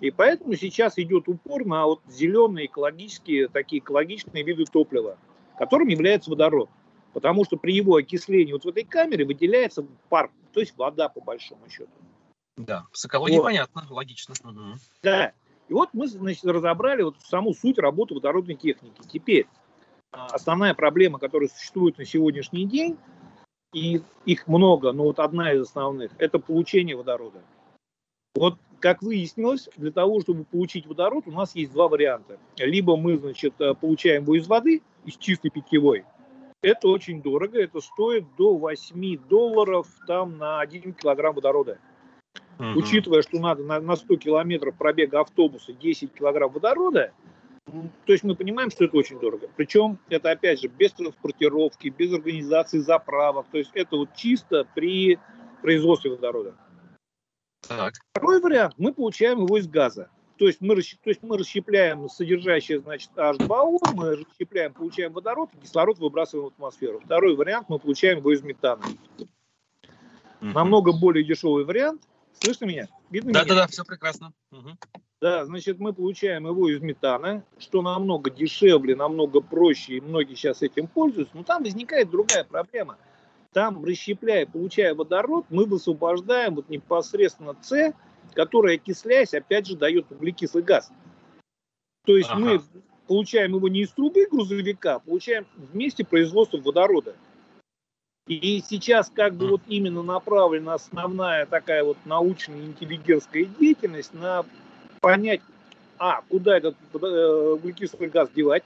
И 0.00 0.10
поэтому 0.10 0.54
сейчас 0.56 0.98
идет 0.98 1.26
упор 1.28 1.64
на 1.64 1.86
вот 1.86 2.00
зеленые 2.06 2.66
экологические, 2.66 3.48
такие 3.48 3.80
экологичные 3.80 4.44
виды 4.44 4.64
топлива, 4.66 5.16
которым 5.58 5.88
является 5.88 6.30
водород. 6.30 6.68
Потому 7.14 7.44
что 7.44 7.56
при 7.56 7.74
его 7.74 7.96
окислении 7.96 8.52
вот 8.52 8.64
в 8.64 8.68
этой 8.68 8.84
камере 8.84 9.24
выделяется 9.24 9.86
пар, 10.10 10.30
то 10.52 10.60
есть 10.60 10.76
вода 10.76 11.08
по 11.08 11.20
большому 11.22 11.68
счету. 11.70 11.90
Да, 12.56 12.84
с 12.92 13.06
экологией 13.06 13.38
вот. 13.38 13.44
понятно, 13.44 13.86
логично. 13.88 14.34
Угу. 14.44 14.78
Да, 15.02 15.32
и 15.70 15.72
вот 15.72 15.90
мы 15.92 16.08
значит, 16.08 16.44
разобрали 16.44 17.02
вот 17.02 17.14
саму 17.20 17.54
суть 17.54 17.78
работы 17.78 18.14
водородной 18.14 18.56
техники. 18.56 19.00
Теперь 19.08 19.46
а, 20.10 20.26
основная 20.26 20.74
проблема, 20.74 21.20
которая 21.20 21.48
существует 21.48 21.96
на 21.96 22.04
сегодняшний 22.04 22.64
день, 22.64 22.98
и 23.72 24.02
их 24.26 24.48
много, 24.48 24.90
но 24.90 25.04
вот 25.04 25.20
одна 25.20 25.52
из 25.52 25.62
основных, 25.62 26.10
это 26.18 26.40
получение 26.40 26.96
водорода. 26.96 27.40
Вот 28.34 28.56
как 28.80 29.00
выяснилось, 29.00 29.68
для 29.76 29.92
того, 29.92 30.20
чтобы 30.20 30.42
получить 30.44 30.86
водород, 30.86 31.24
у 31.28 31.30
нас 31.30 31.54
есть 31.54 31.72
два 31.72 31.86
варианта. 31.86 32.40
Либо 32.56 32.96
мы, 32.96 33.16
значит, 33.16 33.54
э, 33.60 33.74
получаем 33.74 34.22
его 34.22 34.34
из 34.34 34.48
воды, 34.48 34.82
из 35.04 35.16
чистой 35.18 35.50
питьевой. 35.50 36.04
Это 36.62 36.88
очень 36.88 37.22
дорого, 37.22 37.60
это 37.62 37.80
стоит 37.80 38.24
до 38.36 38.56
8 38.56 39.18
долларов 39.28 39.86
там 40.08 40.36
на 40.36 40.60
1 40.60 40.94
килограмм 40.94 41.34
водорода. 41.34 41.78
Угу. 42.58 42.78
Учитывая, 42.78 43.22
что 43.22 43.38
надо 43.38 43.64
на, 43.64 43.80
на 43.80 43.96
100 43.96 44.16
километров 44.16 44.76
пробега 44.76 45.20
автобуса 45.20 45.72
10 45.72 46.12
килограмм 46.12 46.52
водорода, 46.52 47.12
то 47.66 48.12
есть 48.12 48.24
мы 48.24 48.34
понимаем, 48.34 48.70
что 48.70 48.84
это 48.84 48.96
очень 48.96 49.18
дорого. 49.18 49.48
Причем 49.56 49.98
это, 50.08 50.30
опять 50.30 50.60
же, 50.60 50.68
без 50.68 50.92
транспортировки, 50.92 51.88
без 51.88 52.12
организации 52.12 52.78
заправок. 52.78 53.46
То 53.50 53.58
есть 53.58 53.70
это 53.74 53.96
вот 53.96 54.14
чисто 54.14 54.66
при 54.74 55.18
производстве 55.62 56.10
водорода. 56.10 56.54
Так. 57.66 57.94
Второй 58.12 58.40
вариант, 58.40 58.74
мы 58.76 58.92
получаем 58.92 59.44
его 59.44 59.56
из 59.56 59.68
газа. 59.68 60.10
То 60.36 60.46
есть 60.46 60.60
мы, 60.60 60.74
то 60.74 61.10
есть 61.10 61.22
мы 61.22 61.36
расщепляем 61.36 62.08
содержащее, 62.08 62.80
значит, 62.80 63.10
H2O, 63.14 63.78
мы 63.94 64.16
расщепляем, 64.16 64.72
получаем 64.72 65.12
водород, 65.12 65.50
кислород 65.62 65.98
выбрасываем 65.98 66.48
в 66.48 66.52
атмосферу. 66.54 67.00
Второй 67.04 67.36
вариант, 67.36 67.68
мы 67.68 67.78
получаем 67.78 68.18
его 68.18 68.32
из 68.32 68.42
метана. 68.42 68.82
Намного 70.40 70.92
более 70.92 71.24
дешевый 71.24 71.64
вариант, 71.64 72.08
Слышно 72.42 72.64
меня? 72.64 72.88
Видно 73.10 73.32
да, 73.32 73.44
меня? 73.44 73.48
Да, 73.48 73.60
да, 73.62 73.66
все 73.66 73.84
прекрасно. 73.84 74.32
Угу. 74.50 74.70
Да, 75.20 75.44
значит, 75.44 75.78
мы 75.78 75.92
получаем 75.92 76.46
его 76.46 76.70
из 76.70 76.80
метана, 76.80 77.44
что 77.58 77.82
намного 77.82 78.30
дешевле, 78.30 78.96
намного 78.96 79.40
проще, 79.40 79.96
и 79.96 80.00
многие 80.00 80.34
сейчас 80.34 80.62
этим 80.62 80.86
пользуются. 80.86 81.36
Но 81.36 81.42
там 81.42 81.62
возникает 81.62 82.10
другая 82.10 82.44
проблема. 82.44 82.96
Там, 83.52 83.84
расщепляя, 83.84 84.46
получая 84.46 84.94
водород, 84.94 85.44
мы 85.50 85.66
высвобождаем 85.66 86.54
вот 86.54 86.70
непосредственно 86.70 87.54
С, 87.60 87.92
который, 88.32 88.76
окисляясь, 88.76 89.34
опять 89.34 89.66
же, 89.66 89.76
дает 89.76 90.10
углекислый 90.10 90.62
газ. 90.62 90.90
То 92.06 92.16
есть 92.16 92.30
ага. 92.30 92.38
мы 92.38 92.62
получаем 93.06 93.56
его 93.56 93.68
не 93.68 93.80
из 93.80 93.90
трубы 93.90 94.26
грузовика, 94.30 94.94
а 94.94 94.98
получаем 95.00 95.46
вместе 95.56 96.04
производства 96.04 96.58
водорода. 96.58 97.14
И 98.26 98.62
сейчас 98.68 99.10
как 99.12 99.34
бы 99.34 99.48
вот 99.48 99.60
именно 99.66 100.02
направлена 100.02 100.74
основная 100.74 101.46
такая 101.46 101.82
вот 101.82 101.96
научная 102.04 102.60
интеллигентская 102.60 103.46
деятельность 103.58 104.14
на 104.14 104.44
понять, 105.00 105.40
а, 105.98 106.22
куда 106.28 106.56
этот 106.58 106.76
э, 106.94 107.52
углекислый 107.54 108.08
газ 108.08 108.28
девать. 108.34 108.62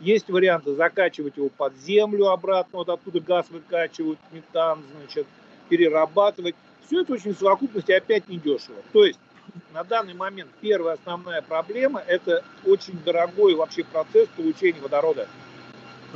Есть 0.00 0.28
варианты 0.28 0.74
закачивать 0.74 1.36
его 1.36 1.50
под 1.50 1.76
землю 1.76 2.28
обратно, 2.28 2.78
вот 2.78 2.88
оттуда 2.88 3.20
газ 3.20 3.46
выкачивают, 3.48 4.18
метан, 4.32 4.82
значит, 4.98 5.26
перерабатывать. 5.68 6.56
Все 6.86 7.02
это 7.02 7.12
очень 7.12 7.34
в 7.34 7.38
совокупности 7.38 7.92
опять 7.92 8.28
недешево. 8.28 8.76
То 8.92 9.04
есть 9.04 9.20
на 9.72 9.84
данный 9.84 10.14
момент 10.14 10.50
первая 10.60 10.94
основная 10.94 11.42
проблема– 11.42 12.02
это 12.06 12.44
очень 12.66 12.98
дорогой 13.04 13.54
вообще 13.54 13.84
процесс 13.84 14.28
получения 14.36 14.80
водорода. 14.80 15.28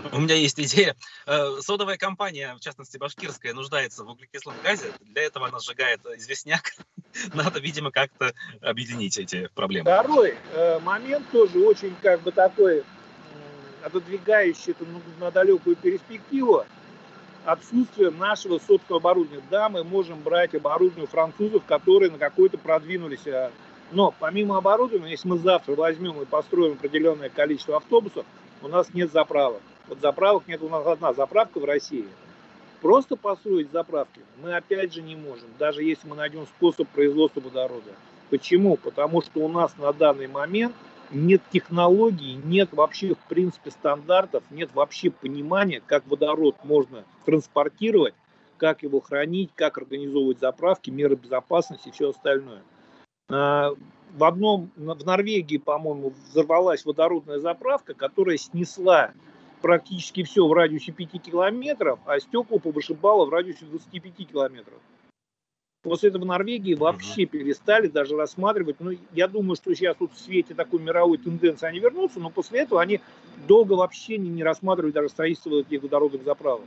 У 0.13 0.21
меня 0.21 0.35
есть 0.35 0.59
идея. 0.61 0.97
Э, 1.27 1.57
содовая 1.61 1.97
компания, 1.97 2.55
в 2.55 2.61
частности 2.61 2.99
башкирская, 2.99 3.53
нуждается 3.55 4.05
в 4.05 4.11
углекислом 4.11 4.55
газе. 4.63 4.93
Для 5.01 5.23
этого 5.23 5.49
она 5.49 5.59
сжигает 5.59 6.01
известняк. 6.17 6.73
Надо, 7.35 7.61
видимо, 7.61 7.91
как-то 7.91 8.33
объединить 8.61 9.19
эти 9.19 9.49
проблемы. 9.55 9.85
Второй 9.85 10.37
э, 10.53 10.79
момент 10.81 11.29
тоже 11.31 11.59
очень 11.59 11.95
как 12.03 12.23
бы 12.23 12.33
такой 12.33 12.85
отодвигающий 13.83 14.75
на 15.21 15.31
далекую 15.31 15.77
перспективу. 15.77 16.65
Отсутствие 17.45 18.11
нашего 18.11 18.59
собственного 18.59 19.01
оборудования. 19.01 19.43
Да, 19.51 19.69
мы 19.69 19.83
можем 19.83 20.21
брать 20.21 20.55
оборудование 20.55 21.07
французов, 21.07 21.65
которые 21.65 22.11
на 22.11 22.19
какой-то 22.19 22.59
продвинулись. 22.59 23.27
А, 23.27 23.51
но 23.91 24.13
помимо 24.19 24.59
оборудования, 24.59 25.13
если 25.13 25.29
мы 25.29 25.39
завтра 25.39 25.75
возьмем 25.75 26.21
и 26.21 26.27
построим 26.27 26.73
определенное 26.73 27.31
количество 27.31 27.77
автобусов, 27.77 28.27
у 28.61 28.69
нас 28.69 28.93
нет 28.93 29.11
заправок. 29.13 29.63
Вот 29.89 30.01
заправок 30.01 30.47
нет, 30.47 30.63
у 30.63 30.69
нас 30.69 30.87
одна 30.87 31.13
заправка 31.15 31.59
в 31.59 31.65
России. 31.65 32.07
Просто 32.81 33.17
построить 33.17 33.73
заправки 33.73 34.21
мы 34.43 34.55
опять 34.55 34.95
же 34.95 35.03
не 35.03 35.17
можем, 35.17 35.49
даже 35.59 35.83
если 35.83 36.07
мы 36.07 36.15
найдем 36.15 36.47
способ 36.47 36.89
производства 36.89 37.41
водорода. 37.41 37.91
Почему? 38.31 38.77
Потому 38.77 39.23
что 39.23 39.41
у 39.41 39.49
нас 39.49 39.77
на 39.79 39.93
данный 39.93 40.29
момент 40.29 40.75
нет 41.11 41.43
технологий, 41.51 42.35
нет 42.45 42.69
вообще 42.73 43.15
в 43.15 43.29
принципе 43.29 43.71
стандартов, 43.71 44.45
нет 44.51 44.71
вообще 44.75 45.11
понимания, 45.11 45.83
как 45.85 46.07
водород 46.07 46.57
можно 46.65 47.05
транспортировать, 47.25 48.15
как 48.59 48.83
его 48.83 49.01
хранить, 49.01 49.51
как 49.55 49.79
организовывать 49.79 50.41
заправки, 50.41 50.91
меры 50.91 51.17
безопасности 51.17 51.89
и 51.89 51.93
все 51.93 52.11
остальное. 52.11 52.63
А, 53.31 53.71
в 54.15 54.25
одном, 54.25 54.71
в 54.77 55.05
Норвегии, 55.05 55.59
по-моему, 55.59 56.13
взорвалась 56.31 56.85
водородная 56.85 57.39
заправка, 57.39 57.95
которая 57.95 58.37
снесла 58.37 59.13
практически 59.61 60.23
все 60.23 60.47
в 60.47 60.53
радиусе 60.53 60.93
5 60.93 61.23
километров, 61.23 61.99
а 62.07 62.19
стекла 62.21 62.59
повышибало 62.59 63.27
в 63.27 63.31
радиусе 63.31 63.65
25 63.67 64.29
километров. 64.29 64.79
После 65.83 66.09
этого 66.09 66.23
в 66.23 66.27
Норвегии 66.27 66.75
вообще 66.75 67.23
угу. 67.23 67.31
перестали 67.31 67.87
даже 67.87 68.17
рассматривать. 68.17 68.77
Ну, 68.81 68.93
я 69.13 69.29
думаю, 69.29 69.55
что 69.57 69.75
сейчас 69.75 69.97
тут 69.97 70.13
в 70.13 70.19
свете 70.19 70.55
такой 70.55 70.81
мировой 70.81 71.19
тенденции 71.19 71.67
они 71.67 71.79
вернутся, 71.79 72.19
но 72.19 72.31
после 72.31 72.61
этого 72.61 72.81
они 72.81 73.01
долго 73.47 73.75
вообще 73.75 74.19
не, 74.19 74.29
не 74.29 74.43
рассматривают 74.43 74.95
даже 74.95 75.09
строительство 75.09 75.61
этих 75.61 75.83
водородных 75.83 76.25
заправок. 76.25 76.67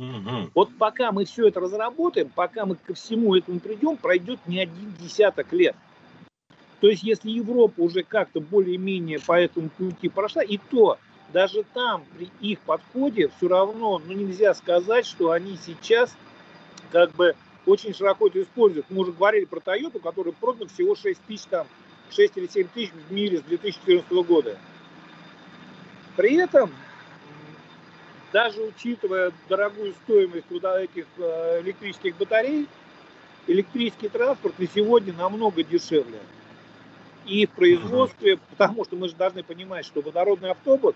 Угу. 0.00 0.50
Вот 0.54 0.76
пока 0.76 1.12
мы 1.12 1.24
все 1.24 1.48
это 1.48 1.60
разработаем, 1.60 2.30
пока 2.34 2.66
мы 2.66 2.74
ко 2.74 2.94
всему 2.94 3.36
этому 3.36 3.60
придем, 3.60 3.96
пройдет 3.96 4.40
не 4.46 4.58
один 4.58 4.92
десяток 5.00 5.52
лет. 5.52 5.76
То 6.80 6.88
есть, 6.88 7.04
если 7.04 7.30
Европа 7.30 7.80
уже 7.80 8.02
как-то 8.02 8.40
более-менее 8.40 9.20
по 9.20 9.40
этому 9.40 9.68
пути 9.68 10.08
прошла, 10.08 10.42
и 10.42 10.58
то 10.58 10.98
даже 11.32 11.64
там 11.74 12.04
при 12.16 12.30
их 12.40 12.60
подходе 12.60 13.30
все 13.36 13.48
равно, 13.48 14.00
ну 14.04 14.12
нельзя 14.12 14.54
сказать, 14.54 15.06
что 15.06 15.30
они 15.30 15.56
сейчас 15.56 16.14
как 16.90 17.12
бы 17.12 17.34
очень 17.66 17.94
широко 17.94 18.28
это 18.28 18.42
используют. 18.42 18.86
Мы 18.90 19.02
уже 19.02 19.12
говорили 19.12 19.44
про 19.44 19.60
Toyota, 19.60 20.00
которая 20.00 20.32
продана 20.32 20.68
всего 20.68 20.94
6 20.94 21.20
тысяч, 21.22 21.44
там, 21.44 21.66
6 22.10 22.36
или 22.36 22.46
7 22.46 22.68
тысяч 22.74 22.92
в 22.92 23.12
мире 23.12 23.38
с 23.38 23.42
2014 23.42 24.10
года. 24.26 24.58
При 26.16 26.36
этом, 26.36 26.70
даже 28.32 28.62
учитывая 28.62 29.32
дорогую 29.48 29.94
стоимость 30.04 30.46
вот 30.50 30.64
этих 30.64 31.06
э, 31.16 31.60
электрических 31.62 32.16
батарей, 32.16 32.68
электрический 33.46 34.08
транспорт 34.08 34.58
на 34.58 34.66
сегодня 34.66 35.12
намного 35.14 35.62
дешевле. 35.64 36.18
И 37.24 37.46
в 37.46 37.50
производстве, 37.50 38.38
потому 38.50 38.84
что 38.84 38.96
мы 38.96 39.08
же 39.08 39.14
должны 39.14 39.44
понимать, 39.44 39.86
что 39.86 40.00
водородный 40.02 40.50
автобус, 40.50 40.94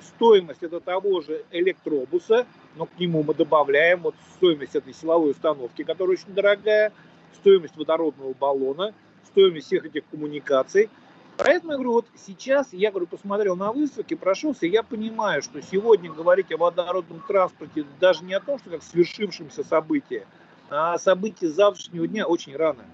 стоимость 0.00 0.62
это 0.62 0.80
того 0.80 1.20
же 1.20 1.44
электробуса, 1.50 2.46
но 2.76 2.86
к 2.86 2.98
нему 2.98 3.22
мы 3.22 3.34
добавляем 3.34 4.00
вот 4.00 4.14
стоимость 4.36 4.74
этой 4.74 4.94
силовой 4.94 5.32
установки, 5.32 5.82
которая 5.84 6.16
очень 6.16 6.34
дорогая, 6.34 6.92
стоимость 7.34 7.76
водородного 7.76 8.34
баллона, 8.34 8.94
стоимость 9.26 9.66
всех 9.66 9.86
этих 9.86 10.02
коммуникаций. 10.10 10.88
Поэтому 11.36 11.72
я 11.72 11.78
говорю, 11.78 11.92
вот 11.92 12.06
сейчас 12.16 12.72
я 12.72 12.90
говорю, 12.90 13.06
посмотрел 13.06 13.56
на 13.56 13.72
выставке, 13.72 14.14
прошелся, 14.16 14.66
я 14.66 14.82
понимаю, 14.82 15.42
что 15.42 15.60
сегодня 15.62 16.12
говорить 16.12 16.52
о 16.52 16.56
водородном 16.56 17.22
транспорте 17.26 17.84
даже 17.98 18.24
не 18.24 18.34
о 18.34 18.40
том, 18.40 18.58
что 18.58 18.70
как 18.70 18.82
свершившемся 18.82 19.64
событии, 19.64 20.26
а 20.70 20.94
о 20.94 20.98
событии 20.98 21.46
завтрашнего 21.46 22.06
дня 22.06 22.26
очень 22.26 22.56
рано. 22.56 22.84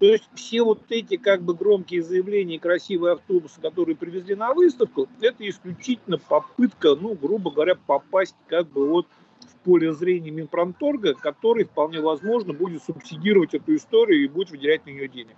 То 0.00 0.06
есть 0.06 0.24
все 0.34 0.62
вот 0.62 0.80
эти 0.88 1.18
как 1.18 1.42
бы 1.42 1.54
громкие 1.54 2.02
заявления 2.02 2.56
и 2.56 2.58
красивые 2.58 3.12
автобусы, 3.12 3.60
которые 3.60 3.96
привезли 3.96 4.34
на 4.34 4.54
выставку, 4.54 5.08
это 5.20 5.46
исключительно 5.46 6.16
попытка, 6.16 6.94
ну, 6.94 7.14
грубо 7.14 7.50
говоря, 7.50 7.74
попасть 7.74 8.34
как 8.48 8.66
бы 8.70 8.88
вот 8.88 9.06
в 9.40 9.56
поле 9.62 9.92
зрения 9.92 10.30
Минпромторга, 10.30 11.12
который 11.12 11.64
вполне 11.64 12.00
возможно 12.00 12.54
будет 12.54 12.82
субсидировать 12.82 13.52
эту 13.52 13.76
историю 13.76 14.24
и 14.24 14.28
будет 14.28 14.50
выделять 14.50 14.86
на 14.86 14.90
нее 14.90 15.06
денег. 15.06 15.36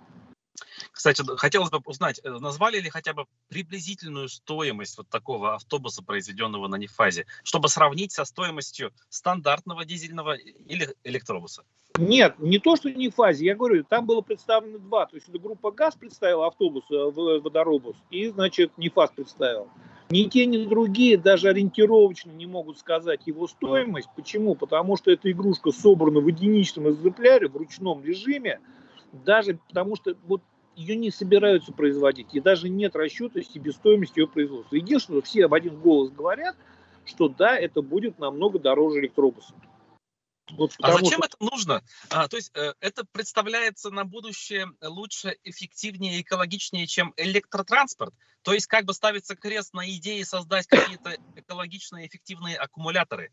Кстати, 0.93 1.23
хотелось 1.37 1.71
бы 1.71 1.79
узнать, 1.85 2.21
э, 2.23 2.29
назвали 2.29 2.79
ли 2.79 2.89
хотя 2.89 3.13
бы 3.13 3.25
приблизительную 3.49 4.29
стоимость 4.29 4.95
вот 4.97 5.09
такого 5.09 5.55
автобуса, 5.55 6.03
произведенного 6.03 6.67
на 6.67 6.75
Нефазе, 6.75 7.25
чтобы 7.43 7.67
сравнить 7.67 8.11
со 8.11 8.25
стоимостью 8.25 8.93
стандартного 9.09 9.85
дизельного 9.85 10.35
или 10.35 10.95
электробуса? 11.03 11.63
Нет, 11.97 12.37
не 12.37 12.59
то, 12.59 12.75
что 12.75 12.91
не 12.91 13.09
фазе, 13.09 13.45
я 13.45 13.55
говорю, 13.55 13.83
там 13.83 14.05
было 14.05 14.21
представлено 14.21 14.77
два. 14.77 15.07
То 15.07 15.15
есть 15.15 15.27
это 15.27 15.39
группа 15.39 15.71
ГАЗ 15.71 15.95
представила 15.95 16.45
автобус, 16.45 16.83
э, 16.91 16.95
водоробус, 16.95 17.95
и, 18.11 18.27
значит, 18.27 18.77
Нефаз 18.77 19.11
представил. 19.15 19.69
Ни 20.11 20.25
те, 20.25 20.45
ни 20.45 20.63
другие 20.63 21.17
даже 21.17 21.49
ориентировочно 21.49 22.29
не 22.29 22.45
могут 22.45 22.77
сказать 22.77 23.21
его 23.25 23.47
стоимость. 23.47 24.09
Почему? 24.15 24.53
Потому 24.53 24.95
что 24.95 25.09
эта 25.09 25.31
игрушка 25.31 25.71
собрана 25.71 26.19
в 26.19 26.27
единичном 26.27 26.91
экземпляре, 26.91 27.47
в 27.47 27.57
ручном 27.57 28.03
режиме, 28.03 28.59
даже 29.11 29.57
потому 29.67 29.95
что 29.95 30.15
вот 30.27 30.43
ее 30.75 30.95
не 30.95 31.11
собираются 31.11 31.71
производить, 31.71 32.33
и 32.33 32.39
даже 32.39 32.69
нет 32.69 32.95
расчета 32.95 33.41
себестоимости 33.41 34.19
ее 34.19 34.27
производства. 34.27 34.75
Единственное, 34.75 35.21
все 35.21 35.45
об 35.45 35.53
один 35.53 35.79
голос 35.79 36.11
говорят, 36.11 36.55
что 37.05 37.27
да, 37.27 37.57
это 37.57 37.81
будет 37.81 38.19
намного 38.19 38.59
дороже 38.59 38.99
электробуса. 38.99 39.53
Вот 40.51 40.73
а 40.81 40.93
зачем 40.93 41.23
что... 41.23 41.25
это 41.25 41.37
нужно? 41.39 41.83
А, 42.09 42.27
то 42.27 42.35
есть 42.35 42.51
э, 42.53 42.73
это 42.79 43.05
представляется 43.11 43.89
на 43.91 44.03
будущее 44.03 44.67
лучше, 44.81 45.37
эффективнее, 45.43 46.21
экологичнее, 46.21 46.85
чем 46.85 47.13
электротранспорт? 47.17 48.13
То 48.41 48.53
есть 48.53 48.67
как 48.67 48.85
бы 48.85 48.93
ставится 48.93 49.35
крест 49.35 49.73
на 49.73 49.89
идее 49.89 50.25
создать 50.25 50.67
какие-то 50.67 51.17
экологичные, 51.35 52.07
эффективные 52.07 52.57
аккумуляторы? 52.57 53.31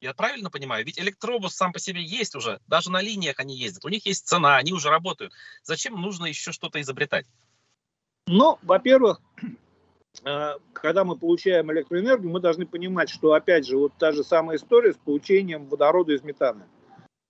Я 0.00 0.14
правильно 0.14 0.50
понимаю? 0.50 0.84
Ведь 0.84 0.98
электробус 0.98 1.54
сам 1.54 1.72
по 1.72 1.78
себе 1.78 2.02
есть 2.02 2.34
уже, 2.34 2.60
даже 2.66 2.90
на 2.90 3.00
линиях 3.00 3.38
они 3.38 3.56
ездят, 3.56 3.84
у 3.84 3.88
них 3.88 4.06
есть 4.06 4.26
цена, 4.26 4.56
они 4.56 4.72
уже 4.72 4.88
работают. 4.88 5.32
Зачем 5.62 6.00
нужно 6.00 6.26
еще 6.26 6.52
что-то 6.52 6.80
изобретать? 6.80 7.26
Ну, 8.26 8.58
во-первых, 8.62 9.20
э, 10.24 10.52
когда 10.72 11.04
мы 11.04 11.16
получаем 11.16 11.70
электроэнергию, 11.72 12.30
мы 12.30 12.40
должны 12.40 12.66
понимать, 12.66 13.08
что, 13.08 13.32
опять 13.32 13.66
же, 13.66 13.76
вот 13.76 13.92
та 13.98 14.12
же 14.12 14.24
самая 14.24 14.56
история 14.56 14.92
с 14.92 14.96
получением 14.96 15.66
водорода 15.66 16.12
из 16.12 16.22
метана. 16.22 16.66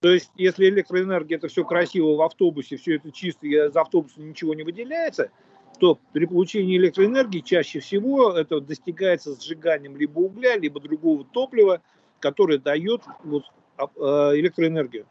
То 0.01 0.11
есть, 0.11 0.31
если 0.37 0.69
электроэнергия 0.69 1.39
это 1.39 1.49
все 1.49 1.65
красиво 1.65 2.17
в 2.17 2.23
автобусе, 2.23 2.77
все 2.77 2.97
это 2.97 3.11
чисто, 3.11 3.47
из 3.47 3.75
автобуса 3.75 4.21
ничего 4.21 4.55
не 4.55 4.63
выделяется, 4.63 5.31
то 5.79 5.99
при 6.13 6.27
получении 6.27 6.77
электроэнергии 6.77 7.41
чаще 7.41 7.81
всего 7.81 8.33
это 8.33 8.61
достигается 8.61 9.39
сжиганием 9.41 9.97
либо 9.97 10.21
угля, 10.21 10.57
либо 10.57 10.81
другого 10.81 11.25
топлива, 11.25 11.83
который 12.21 12.59
дает 12.59 13.03
вот, 13.25 13.45
а, 13.77 13.89
а, 13.97 14.39
электроэнергию. 14.39 15.07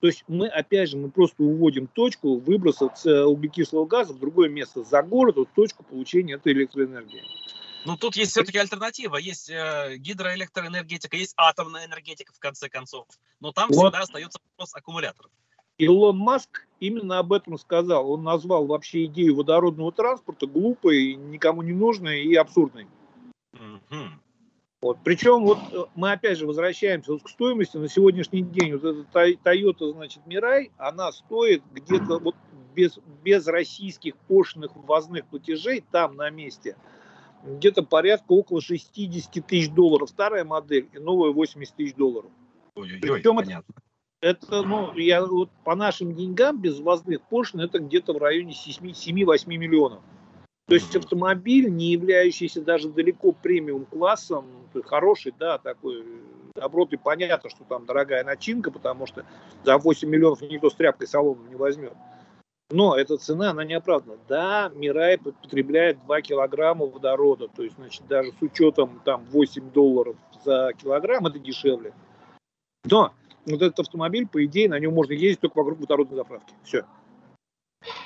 То 0.00 0.06
есть 0.06 0.24
мы, 0.28 0.48
опять 0.48 0.88
же, 0.88 0.96
мы 0.96 1.10
просто 1.10 1.42
уводим 1.42 1.86
точку 1.86 2.38
выброса 2.38 2.86
углекислого 3.26 3.84
газа 3.84 4.14
в 4.14 4.18
другое 4.18 4.48
место 4.48 4.82
за 4.82 5.02
город, 5.02 5.36
вот 5.36 5.48
точку 5.54 5.84
получения 5.84 6.34
этой 6.34 6.54
электроэнергии. 6.54 7.22
Ну, 7.84 7.96
тут 7.96 8.16
есть 8.16 8.32
все-таки 8.32 8.58
альтернатива. 8.58 9.16
Есть 9.16 9.50
э, 9.50 9.96
гидроэлектроэнергетика, 9.96 11.16
есть 11.16 11.34
атомная 11.36 11.86
энергетика, 11.86 12.32
в 12.32 12.38
конце 12.38 12.68
концов. 12.68 13.06
Но 13.40 13.52
там 13.52 13.68
вот. 13.70 13.84
всегда 13.84 14.00
остается 14.00 14.38
вопрос 14.50 14.74
аккумуляторов. 14.74 15.30
Илон 15.78 16.18
Маск 16.18 16.66
именно 16.78 17.18
об 17.18 17.32
этом 17.32 17.56
сказал. 17.56 18.10
Он 18.10 18.22
назвал 18.22 18.66
вообще 18.66 19.06
идею 19.06 19.36
водородного 19.36 19.92
транспорта 19.92 20.46
глупой, 20.46 21.14
никому 21.14 21.62
не 21.62 21.72
нужной 21.72 22.22
и 22.22 22.34
абсурдной. 22.34 22.86
Угу. 23.54 23.96
Вот. 24.82 24.98
Причем 25.04 25.44
вот 25.44 25.58
э, 25.72 25.84
мы 25.94 26.12
опять 26.12 26.38
же 26.38 26.46
возвращаемся 26.46 27.12
вот 27.12 27.22
к 27.22 27.28
стоимости 27.28 27.76
на 27.76 27.88
сегодняшний 27.88 28.42
день. 28.42 28.76
Вот 28.76 28.84
эта 28.84 29.30
Toyota, 29.44 29.92
значит, 29.92 30.22
Mirai, 30.26 30.70
она 30.78 31.12
стоит 31.12 31.62
где-то 31.72 32.18
вот 32.18 32.34
без, 32.74 32.98
без 33.22 33.46
российских 33.46 34.16
пошлиных 34.16 34.74
ввозных 34.74 35.26
платежей 35.26 35.84
там 35.90 36.16
на 36.16 36.30
месте 36.30 36.76
где-то 37.42 37.82
порядка 37.82 38.32
около 38.32 38.60
60 38.60 39.46
тысяч 39.46 39.70
долларов. 39.70 40.08
Старая 40.10 40.44
модель 40.44 40.88
и 40.92 40.98
новая 40.98 41.30
80 41.30 41.74
тысяч 41.74 41.94
долларов. 41.94 42.30
Ой-ой-ой, 42.74 43.00
Причем 43.00 43.36
понятно. 43.36 43.74
Это, 44.20 44.46
это, 44.46 44.62
ну, 44.62 44.94
я 44.96 45.24
вот 45.24 45.50
по 45.64 45.74
нашим 45.74 46.14
деньгам 46.14 46.60
без 46.60 46.78
ввозных 46.78 47.22
пошлин 47.22 47.62
это 47.62 47.78
где-то 47.78 48.12
в 48.12 48.18
районе 48.18 48.52
7-8 48.52 49.46
миллионов. 49.46 50.02
То 50.70 50.76
есть 50.76 50.94
автомобиль, 50.94 51.68
не 51.68 51.86
являющийся 51.86 52.62
даже 52.62 52.90
далеко 52.90 53.32
премиум 53.32 53.86
классом, 53.86 54.46
хороший, 54.84 55.34
да, 55.36 55.58
такой, 55.58 56.04
и 56.54 56.96
понятно, 56.96 57.50
что 57.50 57.64
там 57.64 57.86
дорогая 57.86 58.22
начинка, 58.22 58.70
потому 58.70 59.08
что 59.08 59.26
за 59.64 59.78
8 59.78 60.08
миллионов 60.08 60.42
никто 60.42 60.70
с 60.70 60.74
тряпкой 60.74 61.08
салоном 61.08 61.48
не 61.48 61.56
возьмет. 61.56 61.94
Но 62.70 62.96
эта 62.96 63.16
цена, 63.16 63.50
она 63.50 63.64
не 63.64 63.74
оправдана. 63.74 64.16
Да, 64.28 64.70
Мирай 64.72 65.18
потребляет 65.18 65.98
2 66.04 66.22
килограмма 66.22 66.86
водорода, 66.86 67.48
то 67.48 67.64
есть, 67.64 67.74
значит, 67.74 68.06
даже 68.06 68.30
с 68.30 68.40
учетом 68.40 69.02
там 69.04 69.24
8 69.24 69.72
долларов 69.72 70.14
за 70.44 70.70
килограмм, 70.78 71.26
это 71.26 71.40
дешевле. 71.40 71.92
Но 72.84 73.12
вот 73.44 73.60
этот 73.60 73.80
автомобиль, 73.80 74.28
по 74.28 74.44
идее, 74.44 74.68
на 74.68 74.78
нем 74.78 74.94
можно 74.94 75.14
ездить 75.14 75.40
только 75.40 75.58
вокруг 75.58 75.80
водородной 75.80 76.16
заправки. 76.16 76.54
Все. 76.62 76.84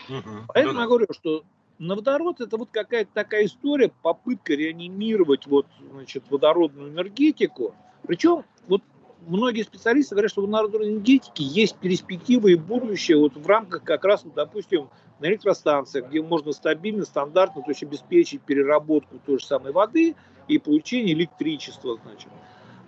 Угу. 0.09 0.46
Поэтому 0.48 0.81
я 0.81 0.87
говорю, 0.87 1.07
что 1.11 1.42
водород 1.78 2.40
это 2.40 2.56
вот 2.56 2.70
какая-то 2.70 3.10
такая 3.12 3.46
история, 3.46 3.92
попытка 4.02 4.54
реанимировать 4.54 5.46
вот, 5.46 5.66
значит, 5.92 6.24
водородную 6.30 6.90
энергетику. 6.90 7.74
Причем 8.06 8.44
вот 8.66 8.82
многие 9.26 9.62
специалисты 9.62 10.14
говорят, 10.14 10.30
что 10.30 10.42
в 10.42 10.46
водородной 10.46 10.92
энергетике 10.92 11.44
есть 11.44 11.76
перспективы 11.76 12.52
и 12.52 12.56
будущее 12.56 13.18
вот 13.18 13.37
в 13.37 13.46
рамках 13.46 13.82
как 13.82 14.04
раз, 14.04 14.24
допустим, 14.34 14.88
на 15.20 15.26
электростанциях, 15.26 16.08
где 16.08 16.22
можно 16.22 16.52
стабильно, 16.52 17.04
стандартно 17.04 17.62
то 17.62 17.70
есть 17.70 17.82
обеспечить 17.82 18.42
переработку 18.42 19.18
той 19.24 19.38
же 19.38 19.46
самой 19.46 19.72
воды 19.72 20.16
и 20.48 20.58
получение 20.58 21.14
электричества. 21.14 21.98
Значит. 22.02 22.28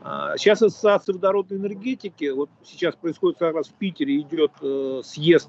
А, 0.03 0.37
сейчас 0.37 0.63
Ассоциация 0.63 1.15
водородной 1.15 1.59
энергетики, 1.59 2.29
вот 2.31 2.51
сейчас 2.65 2.95
происходит 2.95 3.39
как 3.39 3.55
раз 3.55 3.69
в 3.69 3.73
Питере, 3.75 4.21
идет 4.21 4.53
э, 4.61 5.03
съезд 5.05 5.49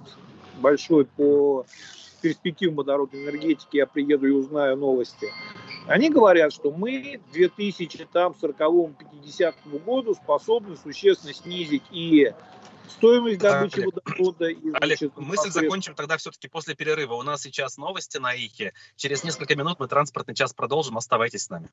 большой 0.60 1.06
по 1.06 1.65
перспектив 2.22 2.74
водородной 2.74 3.24
энергетики, 3.24 3.78
я 3.78 3.86
приеду 3.86 4.28
и 4.28 4.32
узнаю 4.32 4.76
новости. 4.78 5.32
Они 5.88 6.10
говорят, 6.10 6.54
что 6.54 6.72
мы 6.72 7.22
к 7.32 7.36
2040-50 7.36 9.86
году 9.86 10.16
способны 10.16 10.76
существенно 10.76 11.34
снизить 11.34 11.84
и 11.92 12.34
стоимость 12.90 13.40
добычи 13.40 13.80
Олег, 13.80 13.96
водорода. 13.96 14.48
И, 14.48 14.72
Олег, 14.74 15.00
значит, 15.00 15.18
мысль 15.18 15.50
закончим 15.50 15.96
тогда 15.96 16.18
все-таки 16.18 16.48
после 16.48 16.76
перерыва. 16.76 17.14
У 17.14 17.24
нас 17.24 17.42
сейчас 17.42 17.78
новости 17.78 18.18
на 18.18 18.36
ИХе. 18.36 18.74
Через 18.96 19.24
несколько 19.24 19.56
минут 19.56 19.80
мы 19.80 19.88
транспортный 19.88 20.36
час 20.36 20.54
продолжим. 20.54 20.98
Оставайтесь 20.98 21.44
с 21.44 21.50
нами. 21.50 21.70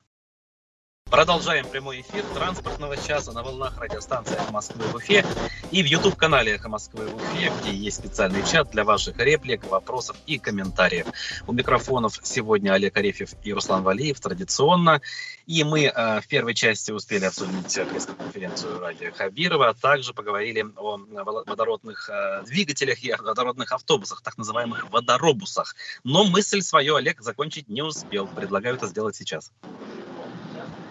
Продолжаем 1.11 1.67
прямой 1.69 2.01
эфир 2.01 2.25
транспортного 2.33 2.97
часа 2.97 3.31
на 3.31 3.43
волнах 3.43 3.77
радиостанции 3.77 4.33
«Эхо 4.33 4.51
Москвы» 4.51 4.83
в 4.85 4.95
Уфе 4.95 5.23
и 5.69 5.83
в 5.83 5.85
YouTube-канале 5.85 6.55
«Эхо 6.55 6.67
Москвы» 6.67 7.05
в 7.05 7.15
Уфе, 7.15 7.51
где 7.61 7.71
есть 7.71 7.97
специальный 7.97 8.43
чат 8.43 8.71
для 8.71 8.83
ваших 8.83 9.15
реплик, 9.19 9.63
вопросов 9.65 10.17
и 10.25 10.39
комментариев. 10.39 11.05
У 11.45 11.53
микрофонов 11.53 12.19
сегодня 12.23 12.73
Олег 12.73 12.97
Арефьев 12.97 13.29
и 13.43 13.53
Руслан 13.53 13.83
Валиев 13.83 14.19
традиционно. 14.19 14.99
И 15.45 15.63
мы 15.63 15.83
э, 15.83 16.21
в 16.21 16.27
первой 16.27 16.55
части 16.55 16.91
успели 16.91 17.25
обсудить 17.25 17.71
пресс-конференцию 17.87 18.79
Ради 18.79 19.11
Хабирова, 19.11 19.69
а 19.69 19.73
также 19.75 20.11
поговорили 20.11 20.65
о 20.75 20.97
водородных 20.97 22.09
э, 22.09 22.43
двигателях 22.47 23.03
и 23.03 23.13
водородных 23.13 23.71
автобусах, 23.71 24.21
так 24.21 24.39
называемых 24.39 24.89
водоробусах. 24.89 25.75
Но 26.03 26.23
мысль 26.23 26.61
свою 26.61 26.95
Олег 26.95 27.21
закончить 27.21 27.69
не 27.69 27.83
успел. 27.83 28.25
Предлагаю 28.25 28.75
это 28.75 28.87
сделать 28.87 29.15
сейчас. 29.15 29.51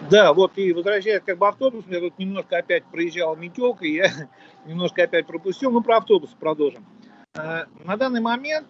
Да, 0.09 0.33
вот 0.33 0.57
и 0.57 0.71
возвращаясь 0.71 1.23
как 1.25 1.37
бы 1.37 1.47
автобус, 1.47 1.85
я 1.87 1.99
тут 1.99 2.17
немножко 2.19 2.57
опять 2.57 2.83
проезжал 2.85 3.35
метелкой, 3.35 3.91
я 3.91 4.11
немножко 4.65 5.03
опять 5.03 5.25
пропустил, 5.25 5.71
ну 5.71 5.81
про 5.81 5.97
автобус 5.97 6.29
продолжим. 6.39 6.85
Э, 7.33 7.65
на 7.83 7.97
данный 7.97 8.21
момент 8.21 8.67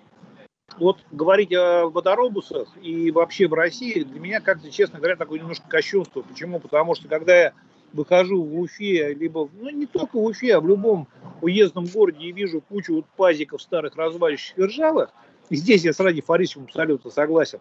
вот 0.78 1.00
говорить 1.12 1.54
о 1.54 1.88
водоробусах 1.89 2.69
и 2.82 3.12
вообще 3.12 3.48
в 3.48 3.54
России 3.54 4.04
для 4.04 4.19
меня 4.19 4.41
как-то, 4.41 4.69
честно 4.71 5.00
говоря, 5.00 5.15
такое 5.15 5.39
немножко 5.39 5.67
кощунство. 5.67 6.21
Почему? 6.21 6.60
Потому 6.60 6.95
что 6.95 7.08
когда 7.08 7.36
я 7.36 7.54
выхожу 7.93 8.43
в 8.43 8.60
Уфе, 8.60 9.13
либо, 9.13 9.50
ну 9.54 9.69
не 9.69 9.86
только 9.86 10.17
в 10.17 10.24
Уфе, 10.24 10.56
а 10.56 10.60
в 10.60 10.67
любом 10.67 11.08
уездном 11.41 11.86
городе 11.86 12.26
и 12.26 12.32
вижу 12.32 12.62
кучу 12.62 12.95
вот 12.95 13.06
пазиков 13.15 13.62
старых 13.62 13.95
разваливающихся 13.95 14.65
ржавых, 14.65 15.10
и 15.50 15.56
здесь 15.56 15.84
я 15.84 15.93
с 15.93 16.00
Ради 16.00 16.21
Фарисовым 16.21 16.67
абсолютно 16.67 17.12
согласен, 17.12 17.60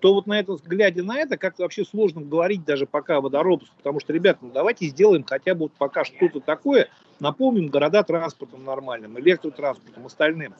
то 0.00 0.14
вот 0.14 0.26
на 0.26 0.40
это, 0.40 0.56
глядя 0.64 1.02
на 1.02 1.18
это, 1.18 1.36
как-то 1.36 1.62
вообще 1.62 1.84
сложно 1.84 2.22
говорить 2.22 2.64
даже 2.64 2.86
пока 2.86 3.18
о 3.18 3.20
водоробстве, 3.20 3.72
потому 3.76 4.00
что, 4.00 4.12
ребята, 4.12 4.40
ну 4.42 4.50
давайте 4.52 4.86
сделаем 4.86 5.24
хотя 5.24 5.54
бы 5.54 5.62
вот 5.62 5.72
пока 5.72 6.04
что-то 6.04 6.40
такое, 6.40 6.88
наполним 7.20 7.68
города 7.68 8.02
транспортом 8.02 8.64
нормальным, 8.64 9.18
электротранспортом, 9.18 10.06
остальным. 10.06 10.54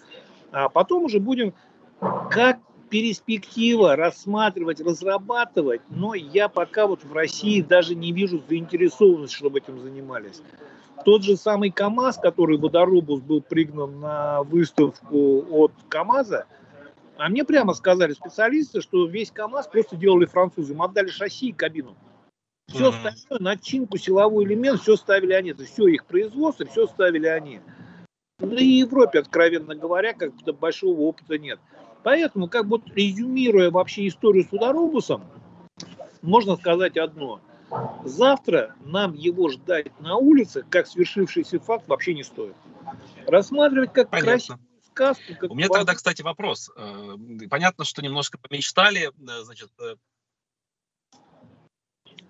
А 0.53 0.68
потом 0.68 1.05
уже 1.05 1.20
будем 1.20 1.55
как 2.31 2.59
перспектива 2.90 3.96
рассматривать, 3.96 4.81
разрабатывать, 4.81 5.81
но 5.90 6.14
я 6.14 6.48
пока 6.48 6.87
вот 6.87 7.05
в 7.05 7.12
России 7.12 7.62
даже 7.62 7.94
не 7.94 8.12
вижу 8.12 8.42
заинтересованности, 8.48 9.37
чтобы 9.37 9.61
этим 9.61 9.81
занимались. 9.81 10.42
Тот 11.05 11.22
же 11.22 11.37
самый 11.37 11.70
КАМАЗ, 11.70 12.18
который 12.18 12.59
водоробус 12.59 13.20
был 13.20 13.40
пригнан 13.40 14.00
на 14.00 14.42
выставку 14.42 15.44
от 15.50 15.72
КАМАЗа, 15.88 16.46
а 17.20 17.28
мне 17.28 17.44
прямо 17.44 17.74
сказали 17.74 18.14
специалисты, 18.14 18.80
что 18.80 19.06
весь 19.06 19.30
КАМАЗ 19.30 19.68
просто 19.68 19.94
делали 19.94 20.24
французы. 20.24 20.72
Им 20.72 20.80
отдали 20.80 21.09
шасси 21.09 21.50
и 21.50 21.52
кабину. 21.52 21.94
Все 22.66 22.88
mm-hmm. 22.88 23.06
остальное, 23.09 23.40
начинку, 23.40 23.98
силовой 23.98 24.44
элемент, 24.44 24.80
все 24.80 24.96
ставили 24.96 25.35
они. 25.35 25.50
Это 25.50 25.64
все 25.64 25.87
их 25.88 26.06
производство, 26.06 26.64
все 26.64 26.87
ставили 26.87 27.26
они. 27.26 27.61
Ну 28.38 28.54
и 28.54 28.85
в 28.85 28.88
Европе, 28.88 29.18
откровенно 29.18 29.74
говоря, 29.74 30.14
как-то 30.14 30.54
большого 30.54 31.00
опыта 31.00 31.37
нет. 31.37 31.61
Поэтому, 32.02 32.48
как 32.48 32.66
бы 32.66 32.80
резюмируя 32.94 33.70
вообще 33.70 34.09
историю 34.09 34.44
с 34.44 34.52
водоробусом, 34.52 35.22
можно 36.22 36.56
сказать 36.56 36.96
одно. 36.96 37.40
Завтра 38.02 38.74
нам 38.80 39.12
его 39.12 39.50
ждать 39.50 39.88
на 40.00 40.16
улице, 40.16 40.64
как 40.70 40.87
свершившийся 40.87 41.61
факт, 41.61 41.87
вообще 41.87 42.14
не 42.14 42.22
стоит. 42.22 42.56
Рассматривать 43.26 43.92
как 43.92 44.09
красивый 44.09 44.59
Как 45.00 45.50
У 45.50 45.54
меня 45.54 45.68
тогда, 45.68 45.94
кстати, 45.94 46.22
вопрос. 46.22 46.70
Э, 46.76 47.16
понятно, 47.48 47.84
что 47.84 48.02
немножко 48.02 48.38
помечтали, 48.38 49.08
э, 49.08 49.44
значит... 49.44 49.70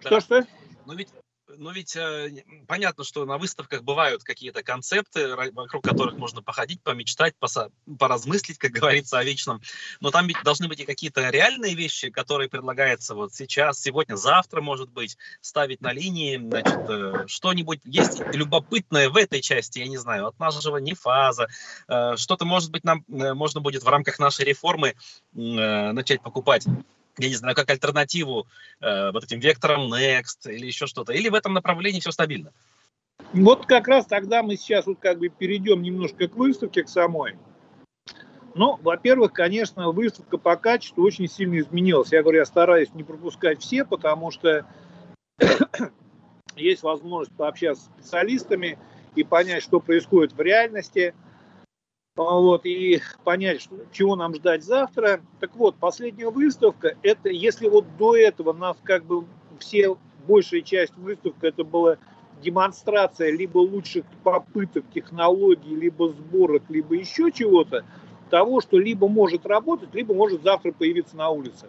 Что-что? 0.01 0.43
Да. 0.43 0.47
Но 0.87 0.95
ведь 0.95 1.09
но 1.59 1.73
ведь 1.73 1.97
э, 1.97 2.45
понятно, 2.67 3.05
что 3.05 3.25
на 3.25 3.39
выставках 3.39 3.83
бывают 3.83 4.23
какие-то 4.23 4.63
концепты, 4.63 5.35
вокруг 5.53 5.85
которых 5.85 6.17
можно 6.17 6.43
походить, 6.43 6.83
помечтать, 6.83 7.35
поса- 7.39 7.71
поразмыслить, 7.99 8.59
как 8.59 8.71
говорится, 8.81 9.19
о 9.19 9.25
вечном. 9.25 9.61
Но 10.01 10.11
там 10.11 10.27
ведь 10.27 10.43
должны 10.45 10.69
быть 10.69 10.81
и 10.81 10.85
какие-то 10.85 11.29
реальные 11.31 11.75
вещи, 11.75 12.11
которые 12.11 12.49
предлагается 12.49 13.15
вот 13.15 13.35
сейчас, 13.35 13.81
сегодня, 13.81 14.17
завтра, 14.17 14.61
может 14.61 14.91
быть, 14.91 15.17
ставить 15.41 15.81
на 15.81 15.93
линии. 15.93 16.37
Значит, 16.37 16.81
э, 16.89 17.25
что-нибудь 17.27 17.81
есть 17.85 18.21
любопытное 18.33 19.09
в 19.09 19.17
этой 19.17 19.41
части, 19.41 19.79
я 19.81 19.89
не 19.89 19.99
знаю, 19.99 20.27
отмаживание 20.27 20.95
фаза. 20.95 21.49
Э, 21.89 22.17
что-то, 22.17 22.45
может 22.45 22.71
быть, 22.71 22.85
нам 22.85 23.05
э, 23.09 23.35
можно 23.35 23.61
будет 23.61 23.83
в 23.83 23.89
рамках 23.89 24.19
нашей 24.19 24.45
реформы 24.45 24.91
э, 24.91 24.95
начать 25.35 26.23
покупать 26.23 26.67
я 27.21 27.29
не 27.29 27.35
знаю, 27.37 27.55
как 27.55 27.71
альтернативу 27.71 28.47
э, 28.81 29.11
вот 29.13 29.25
этим 29.25 29.41
векторам 29.41 29.93
Next 29.93 30.51
или 30.51 30.67
еще 30.67 30.87
что-то? 30.87 31.13
Или 31.13 31.29
в 31.29 31.35
этом 31.35 31.53
направлении 31.53 32.01
все 32.01 32.11
стабильно? 32.11 32.53
Вот 33.33 33.67
как 33.67 33.89
раз 33.89 34.07
тогда 34.07 34.43
мы 34.43 34.57
сейчас 34.57 34.87
вот 34.87 34.99
как 34.99 35.19
бы 35.19 35.29
перейдем 35.29 35.83
немножко 35.83 36.29
к 36.29 36.35
выставке, 36.37 36.83
к 36.83 36.89
самой. 36.89 37.37
Ну, 38.55 38.79
во-первых, 38.83 39.33
конечно, 39.33 39.91
выставка 39.91 40.37
по 40.37 40.57
качеству 40.57 41.05
очень 41.05 41.29
сильно 41.29 41.59
изменилась. 41.59 42.11
Я 42.13 42.23
говорю, 42.23 42.39
я 42.39 42.47
стараюсь 42.47 42.93
не 42.95 43.05
пропускать 43.05 43.61
все, 43.61 43.85
потому 43.85 44.31
что 44.33 44.67
есть 46.57 46.83
возможность 46.83 47.37
пообщаться 47.37 47.85
с 47.85 47.87
специалистами 47.87 48.79
и 49.15 49.23
понять, 49.23 49.63
что 49.63 49.81
происходит 49.81 50.33
в 50.33 50.41
реальности– 50.41 51.15
вот, 52.17 52.67
и 52.67 53.01
понять, 53.25 53.63
что, 53.63 53.77
чего 53.93 54.17
нам 54.17 54.35
ждать 54.35 54.65
завтра. 54.65 55.21
Так 55.41 55.55
вот, 55.57 55.77
последняя 55.77 56.31
выставка, 56.31 56.97
это 57.03 57.29
если 57.29 57.69
вот 57.69 57.85
до 57.99 58.17
этого 58.17 58.53
нас 58.53 58.77
как 58.83 59.05
бы 59.05 59.25
все, 59.59 59.97
большая 60.27 60.63
часть 60.63 60.97
выставки, 60.97 61.47
это 61.47 61.65
была 61.65 61.97
демонстрация 62.43 63.31
либо 63.31 63.59
лучших 63.59 64.05
попыток 64.25 64.85
технологий, 64.93 65.75
либо 65.75 66.09
сборок, 66.09 66.63
либо 66.69 66.95
еще 66.95 67.31
чего-то, 67.31 67.85
того, 68.31 68.61
что 68.61 68.79
либо 68.79 69.09
может 69.09 69.47
работать, 69.47 69.95
либо 69.95 70.15
может 70.15 70.43
завтра 70.43 70.73
появиться 70.73 71.17
на 71.17 71.31
улице. 71.31 71.69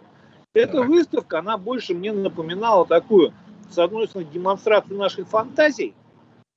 Эта 0.54 0.78
так. 0.78 0.88
выставка, 0.88 1.38
она 1.38 1.56
больше 1.58 1.94
мне 1.94 2.12
напоминала 2.12 2.86
такую, 2.86 3.32
с 3.70 3.78
одной 3.78 4.06
стороны, 4.06 4.30
демонстрацию 4.32 4.98
наших 4.98 5.28
фантазий, 5.28 5.94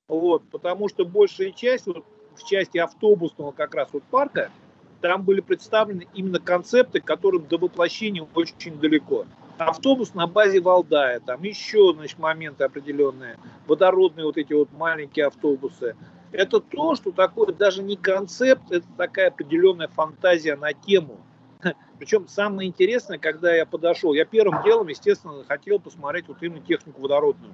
вот, 0.08 0.42
потому 0.50 0.88
что 0.88 1.04
большая 1.04 1.50
часть, 1.50 1.86
вот, 1.86 2.04
в 2.36 2.44
части 2.44 2.78
автобусного 2.78 3.52
как 3.52 3.74
раз 3.74 3.88
вот 3.92 4.02
парка, 4.04 4.50
там 5.00 5.22
были 5.22 5.40
представлены 5.40 6.06
именно 6.14 6.40
концепты, 6.40 7.00
которым 7.00 7.46
до 7.46 7.58
воплощения 7.58 8.26
очень 8.34 8.78
далеко. 8.78 9.26
Автобус 9.58 10.14
на 10.14 10.26
базе 10.26 10.60
Валдая, 10.60 11.20
там 11.20 11.42
еще 11.42 11.92
значит, 11.94 12.18
моменты 12.18 12.64
определенные, 12.64 13.38
водородные 13.66 14.26
вот 14.26 14.36
эти 14.36 14.52
вот 14.52 14.70
маленькие 14.72 15.26
автобусы. 15.26 15.96
Это 16.32 16.60
то, 16.60 16.94
что 16.94 17.12
такое 17.12 17.52
даже 17.52 17.82
не 17.82 17.96
концепт, 17.96 18.70
это 18.70 18.86
такая 18.98 19.28
определенная 19.28 19.88
фантазия 19.88 20.56
на 20.56 20.74
тему. 20.74 21.20
Причем 21.98 22.28
самое 22.28 22.68
интересное, 22.68 23.18
когда 23.18 23.54
я 23.54 23.64
подошел, 23.64 24.12
я 24.12 24.26
первым 24.26 24.62
делом, 24.62 24.88
естественно, 24.88 25.42
хотел 25.48 25.78
посмотреть 25.78 26.28
вот 26.28 26.42
именно 26.42 26.60
технику 26.60 27.00
водородную. 27.00 27.52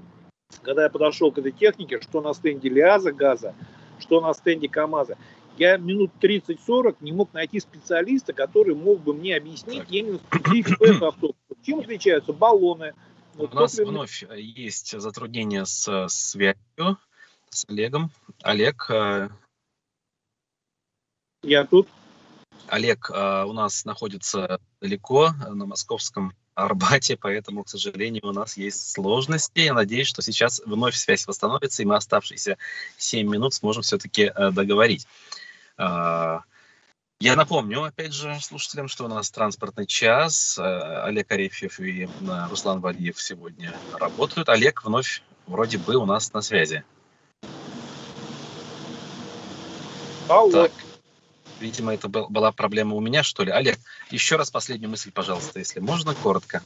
Когда 0.62 0.85
я 0.85 0.90
подошел 0.90 1.31
к 1.31 1.38
этой 1.38 1.53
технике, 1.53 2.01
что 2.01 2.21
на 2.21 2.35
стенде 2.35 2.68
Лиаза 2.68 3.12
газа, 3.12 3.55
что 3.98 4.20
на 4.20 4.35
стенде 4.35 4.68
КАМАЗа. 4.68 5.16
Я 5.59 5.76
минут 5.76 6.11
30-40 6.20 6.96
не 7.00 7.12
мог 7.12 7.33
найти 7.35 7.61
специалиста, 7.61 8.33
который 8.33 8.74
мог 8.74 9.00
бы 9.00 9.14
мне 9.14 9.37
объяснить 9.37 9.85
именно 9.90 10.18
специфику 10.18 10.85
этого 10.85 11.09
автобуса. 11.09 11.38
Чем 11.64 11.81
отличаются 11.81 12.33
баллоны? 12.33 12.94
Вот 13.35 13.52
У 13.52 13.57
нас 13.57 13.72
топливные... 13.72 13.92
вновь 13.92 14.24
есть 14.35 14.98
затруднения 14.98 15.64
с 15.64 16.09
связью 16.09 16.98
с 17.50 17.66
Олегом. 17.68 18.11
Олег. 18.42 18.90
Э, 18.90 19.28
Я 21.42 21.64
тут. 21.64 21.88
Олег 22.68 23.11
э, 23.11 23.44
у 23.44 23.52
нас 23.52 23.85
находится 23.85 24.59
далеко, 24.81 25.33
на 25.48 25.66
московском 25.66 26.33
Арбате, 26.55 27.17
поэтому, 27.17 27.65
к 27.65 27.69
сожалению, 27.69 28.27
у 28.27 28.33
нас 28.33 28.57
есть 28.57 28.93
сложности. 28.93 29.61
Я 29.61 29.75
надеюсь, 29.75 30.07
что 30.07 30.23
сейчас 30.23 30.61
вновь 30.65 30.95
связь 30.97 31.27
восстановится, 31.27 31.83
и 31.83 31.87
мы 31.87 31.97
оставшиеся 31.97 32.59
7 32.99 33.29
минут 33.29 33.55
сможем 33.55 33.83
все-таки 33.83 34.31
э, 34.35 34.51
договорить. 34.51 35.07
А, 35.79 36.43
я 37.21 37.37
напомню, 37.37 37.85
опять 37.85 38.12
же, 38.12 38.37
слушателям, 38.41 38.88
что 38.88 39.05
у 39.05 39.09
нас 39.09 39.31
транспортный 39.31 39.87
час. 39.87 40.59
Э, 40.59 41.05
Олег 41.05 41.31
Арефьев 41.31 41.81
и 41.81 42.05
э, 42.05 42.09
Руслан 42.51 42.81
Валиев 42.81 43.21
сегодня 43.21 43.73
работают. 43.99 44.49
Олег 44.49 44.85
вновь 44.85 45.23
вроде 45.47 45.79
бы 45.79 45.95
у 45.97 46.05
нас 46.05 46.33
на 46.33 46.43
связи. 46.43 46.85
Алло. 50.29 50.51
Так. 50.51 50.73
Видимо, 51.62 51.94
это 51.94 52.09
был, 52.09 52.27
была 52.29 52.51
проблема 52.51 52.96
у 52.96 53.01
меня, 53.01 53.22
что 53.22 53.44
ли. 53.44 53.53
Олег, 53.53 53.79
еще 54.11 54.35
раз 54.35 54.51
последнюю 54.51 54.90
мысль, 54.90 55.12
пожалуйста, 55.12 55.61
если 55.61 55.79
можно, 55.79 56.12
коротко. 56.12 56.61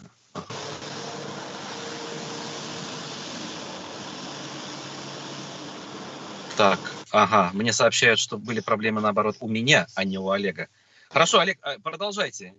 Так, 6.56 6.80
ага, 7.10 7.50
мне 7.52 7.74
сообщают, 7.74 8.18
что 8.18 8.38
были 8.38 8.60
проблемы, 8.60 9.02
наоборот, 9.02 9.36
у 9.40 9.48
меня, 9.48 9.86
а 9.94 10.04
не 10.04 10.16
у 10.16 10.30
Олега. 10.30 10.68
Хорошо, 11.10 11.40
Олег, 11.40 11.58
а, 11.60 11.78
продолжайте. 11.78 12.54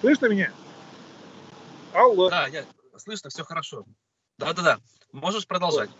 Слышно 0.00 0.26
меня? 0.26 0.52
Алло. 1.92 2.30
Да, 2.30 2.46
я, 2.46 2.64
слышно, 2.98 3.30
все 3.30 3.42
хорошо. 3.42 3.84
Да-да-да, 4.38 4.78
можешь 5.10 5.48
продолжать. 5.48 5.90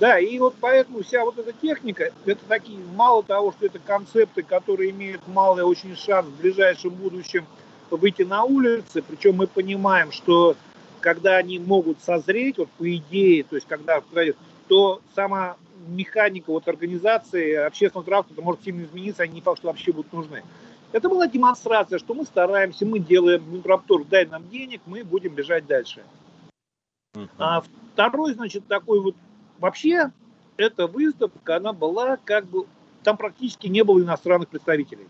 Да, 0.00 0.18
и 0.18 0.38
вот 0.38 0.54
поэтому 0.60 1.02
вся 1.02 1.24
вот 1.24 1.38
эта 1.38 1.52
техника, 1.52 2.12
это 2.24 2.40
такие, 2.48 2.78
мало 2.96 3.22
того, 3.22 3.52
что 3.52 3.66
это 3.66 3.78
концепты, 3.78 4.42
которые 4.42 4.90
имеют 4.90 5.26
малый 5.28 5.64
очень 5.64 5.96
шанс 5.96 6.26
в 6.26 6.40
ближайшем 6.40 6.90
будущем 6.90 7.46
выйти 7.90 8.22
на 8.22 8.44
улицы, 8.44 9.02
причем 9.02 9.36
мы 9.36 9.46
понимаем, 9.46 10.12
что 10.12 10.56
когда 11.00 11.36
они 11.36 11.58
могут 11.58 12.00
созреть, 12.00 12.58
вот 12.58 12.70
по 12.70 12.96
идее, 12.96 13.44
то 13.44 13.56
есть 13.56 13.68
когда, 13.68 14.02
то 14.68 15.00
сама 15.14 15.56
механика 15.88 16.50
вот 16.50 16.66
организации 16.68 17.54
общественного 17.54 18.06
транспорта 18.06 18.42
может 18.42 18.64
сильно 18.64 18.84
измениться, 18.84 19.24
они 19.24 19.34
не 19.34 19.40
факт, 19.40 19.58
что 19.58 19.68
вообще 19.68 19.92
будут 19.92 20.12
нужны. 20.12 20.42
Это 20.92 21.08
была 21.08 21.26
демонстрация, 21.26 21.98
что 21.98 22.14
мы 22.14 22.24
стараемся, 22.24 22.86
мы 22.86 22.98
делаем 22.98 23.42
Минпромторг, 23.50 24.08
дай 24.08 24.26
нам 24.26 24.48
денег, 24.48 24.80
мы 24.86 25.04
будем 25.04 25.34
бежать 25.34 25.66
дальше. 25.66 26.02
Uh-huh. 27.14 27.28
А 27.38 27.62
второй, 27.92 28.34
значит, 28.34 28.66
такой 28.66 29.00
вот, 29.00 29.16
вообще, 29.58 30.12
эта 30.56 30.86
выставка, 30.86 31.56
она 31.56 31.72
была 31.72 32.16
как 32.16 32.46
бы, 32.46 32.66
там 33.02 33.16
практически 33.16 33.66
не 33.66 33.84
было 33.84 34.00
иностранных 34.00 34.48
представителей. 34.48 35.08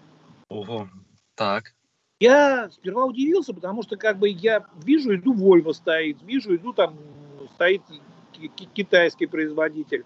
Ого, 0.48 0.88
так. 1.34 1.74
Я 2.20 2.70
сперва 2.70 3.06
удивился, 3.06 3.52
потому 3.52 3.82
что 3.82 3.96
как 3.96 4.18
бы 4.18 4.28
я 4.28 4.64
вижу, 4.84 5.14
иду 5.14 5.34
Volvo 5.34 5.72
стоит, 5.72 6.22
вижу, 6.22 6.54
иду 6.54 6.72
там 6.72 6.96
стоит 7.54 7.82
китайский 8.74 9.26
производитель. 9.26 10.04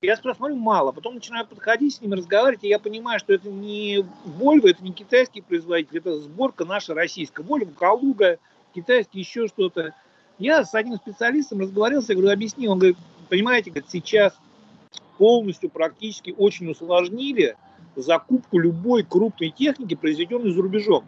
Я 0.00 0.16
смотрю, 0.16 0.54
мало. 0.54 0.92
Потом 0.92 1.14
начинаю 1.14 1.46
подходить 1.46 1.94
с 1.94 2.00
ними, 2.00 2.14
разговаривать, 2.14 2.62
и 2.62 2.68
я 2.68 2.78
понимаю, 2.78 3.18
что 3.18 3.32
это 3.32 3.50
не 3.50 4.04
Volvo, 4.26 4.68
это 4.68 4.84
не 4.84 4.92
китайский 4.92 5.40
производитель, 5.40 5.98
это 5.98 6.20
сборка 6.20 6.64
наша 6.64 6.94
российская. 6.94 7.42
Volvo, 7.42 7.72
Калуга, 7.74 8.38
китайский, 8.74 9.20
еще 9.20 9.48
что-то. 9.48 9.94
Я 10.38 10.64
с 10.64 10.72
одним 10.74 10.98
специалистом 10.98 11.60
разговаривался, 11.60 12.12
я 12.12 12.18
говорю, 12.18 12.32
объясни. 12.32 12.68
Он 12.68 12.78
говорит, 12.78 12.96
понимаете, 13.28 13.72
сейчас 13.88 14.38
полностью 15.18 15.70
практически 15.70 16.34
очень 16.36 16.70
усложнили 16.70 17.56
закупку 17.96 18.58
любой 18.58 19.02
крупной 19.02 19.50
техники, 19.50 19.94
произведенной 19.94 20.52
за 20.52 20.62
рубежом. 20.62 21.04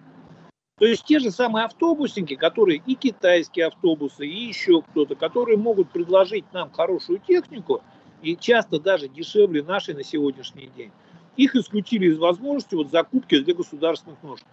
То 0.78 0.87
есть 0.87 1.04
те 1.04 1.18
же 1.18 1.30
самые 1.30 1.66
автобусники, 1.66 2.37
которые 2.37 2.83
и 2.85 2.94
китайские 2.94 3.66
автобусы, 3.66 4.26
и 4.26 4.46
еще 4.46 4.83
кто-то, 4.83 5.14
которые 5.14 5.59
могут 5.59 5.90
предложить 5.90 6.50
нам 6.52 6.70
хорошую 6.70 7.20
технику, 7.20 7.83
и 8.22 8.35
часто 8.35 8.80
даже 8.80 9.09
дешевле 9.09 9.62
нашей 9.62 9.94
на 9.94 10.02
сегодняшний 10.02 10.70
день, 10.74 10.90
их 11.37 11.54
исключили 11.54 12.06
из 12.06 12.18
возможности 12.18 12.74
вот 12.74 12.90
закупки 12.90 13.38
для 13.38 13.54
государственных 13.54 14.22
нужд. 14.22 14.44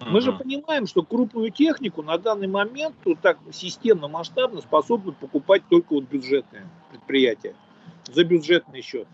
Мы 0.00 0.20
же 0.20 0.32
понимаем, 0.32 0.86
что 0.86 1.02
крупную 1.02 1.50
технику 1.50 2.02
на 2.02 2.18
данный 2.18 2.46
момент 2.46 2.94
вот 3.04 3.20
так 3.20 3.38
системно, 3.52 4.06
масштабно 4.06 4.60
способны 4.60 5.12
покупать 5.12 5.62
только 5.68 5.94
вот 5.94 6.04
бюджетные 6.04 6.68
предприятия 7.08 7.54
за 8.12 8.24
бюджетный 8.24 8.82
счет. 8.82 9.08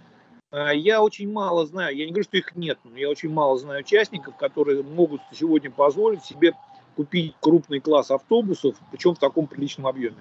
А, 0.51 0.73
я 0.73 1.03
очень 1.03 1.33
мало 1.33 1.65
знаю, 1.67 1.97
я 1.97 2.05
не 2.05 2.11
говорю, 2.11 2.25
что 2.25 2.37
их 2.37 2.55
нет, 2.57 2.79
но 2.85 2.97
я 2.97 3.09
очень 3.09 3.31
мало 3.31 3.59
знаю 3.59 3.81
участников, 3.81 4.37
которые 4.37 4.83
могут 4.83 5.21
сегодня 5.33 5.71
позволить 5.71 6.25
себе 6.25 6.53
купить 6.97 7.35
крупный 7.41 7.81
класс 7.81 8.11
автобусов, 8.11 8.77
причем 8.91 9.15
в 9.15 9.19
таком 9.19 9.47
приличном 9.47 9.87
объеме. 9.87 10.17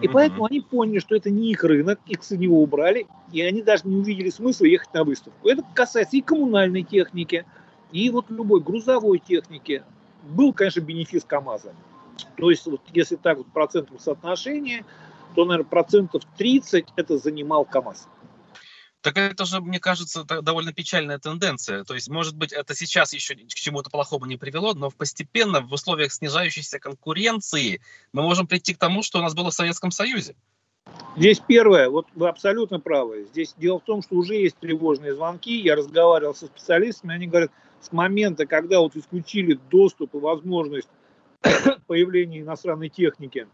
И 0.00 0.06
mm-hmm. 0.06 0.10
поэтому 0.12 0.44
они 0.44 0.60
поняли, 0.60 0.98
что 0.98 1.16
это 1.16 1.30
не 1.30 1.50
их 1.50 1.64
рынок, 1.64 1.98
их 2.06 2.22
с 2.22 2.30
него 2.30 2.62
убрали, 2.62 3.06
и 3.32 3.42
они 3.42 3.62
даже 3.62 3.82
не 3.86 3.96
увидели 3.96 4.30
смысла 4.30 4.66
ехать 4.66 4.92
на 4.94 5.04
выставку. 5.04 5.48
Это 5.48 5.62
касается 5.74 6.16
и 6.16 6.20
коммунальной 6.20 6.82
техники, 6.82 7.44
и 7.90 8.10
вот 8.10 8.26
любой 8.30 8.60
грузовой 8.60 9.18
техники. 9.18 9.82
Был, 10.22 10.52
конечно, 10.52 10.80
бенефис 10.80 11.24
КАМАЗа. 11.24 11.72
То 12.36 12.50
есть, 12.50 12.66
вот, 12.66 12.80
если 12.92 13.16
так 13.16 13.38
вот 13.38 13.46
процентном 13.46 13.98
соотношении, 13.98 14.84
то, 15.34 15.44
наверное, 15.44 15.68
процентов 15.68 16.22
30 16.36 16.86
это 16.96 17.18
занимал 17.18 17.64
КАМАЗ. 17.64 18.08
Так 19.00 19.16
это 19.16 19.44
же, 19.44 19.60
мне 19.60 19.78
кажется, 19.78 20.24
довольно 20.24 20.72
печальная 20.72 21.18
тенденция. 21.18 21.84
То 21.84 21.94
есть, 21.94 22.08
может 22.08 22.36
быть, 22.36 22.52
это 22.52 22.74
сейчас 22.74 23.12
еще 23.12 23.36
к 23.36 23.48
чему-то 23.48 23.90
плохому 23.90 24.26
не 24.26 24.36
привело, 24.36 24.74
но 24.74 24.90
постепенно 24.90 25.60
в 25.60 25.72
условиях 25.72 26.12
снижающейся 26.12 26.80
конкуренции 26.80 27.80
мы 28.12 28.22
можем 28.22 28.48
прийти 28.48 28.74
к 28.74 28.78
тому, 28.78 29.02
что 29.02 29.20
у 29.20 29.22
нас 29.22 29.34
было 29.34 29.50
в 29.50 29.54
Советском 29.54 29.92
Союзе. 29.92 30.34
Здесь 31.16 31.40
первое, 31.40 31.90
вот 31.90 32.06
вы 32.14 32.28
абсолютно 32.28 32.80
правы. 32.80 33.26
Здесь 33.30 33.54
дело 33.56 33.78
в 33.78 33.84
том, 33.84 34.02
что 34.02 34.16
уже 34.16 34.34
есть 34.34 34.56
тревожные 34.58 35.14
звонки. 35.14 35.60
Я 35.60 35.76
разговаривал 35.76 36.34
со 36.34 36.46
специалистами, 36.46 37.14
они 37.14 37.26
говорят, 37.26 37.50
с 37.80 37.92
момента, 37.92 38.46
когда 38.46 38.80
вот 38.80 38.96
исключили 38.96 39.58
доступ 39.70 40.14
и 40.14 40.18
возможность 40.18 40.88
появления 41.86 42.40
иностранной 42.40 42.88
техники 42.88 43.46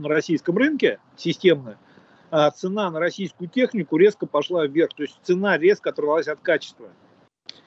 на 0.00 0.08
российском 0.08 0.56
рынке 0.56 0.98
системно, 1.16 1.78
а 2.30 2.50
цена 2.50 2.90
на 2.90 3.00
российскую 3.00 3.48
технику 3.48 3.96
резко 3.96 4.26
пошла 4.26 4.66
вверх. 4.66 4.94
То 4.94 5.02
есть 5.02 5.18
цена 5.22 5.58
резко 5.58 5.90
оторвалась 5.90 6.28
от 6.28 6.40
качества. 6.40 6.88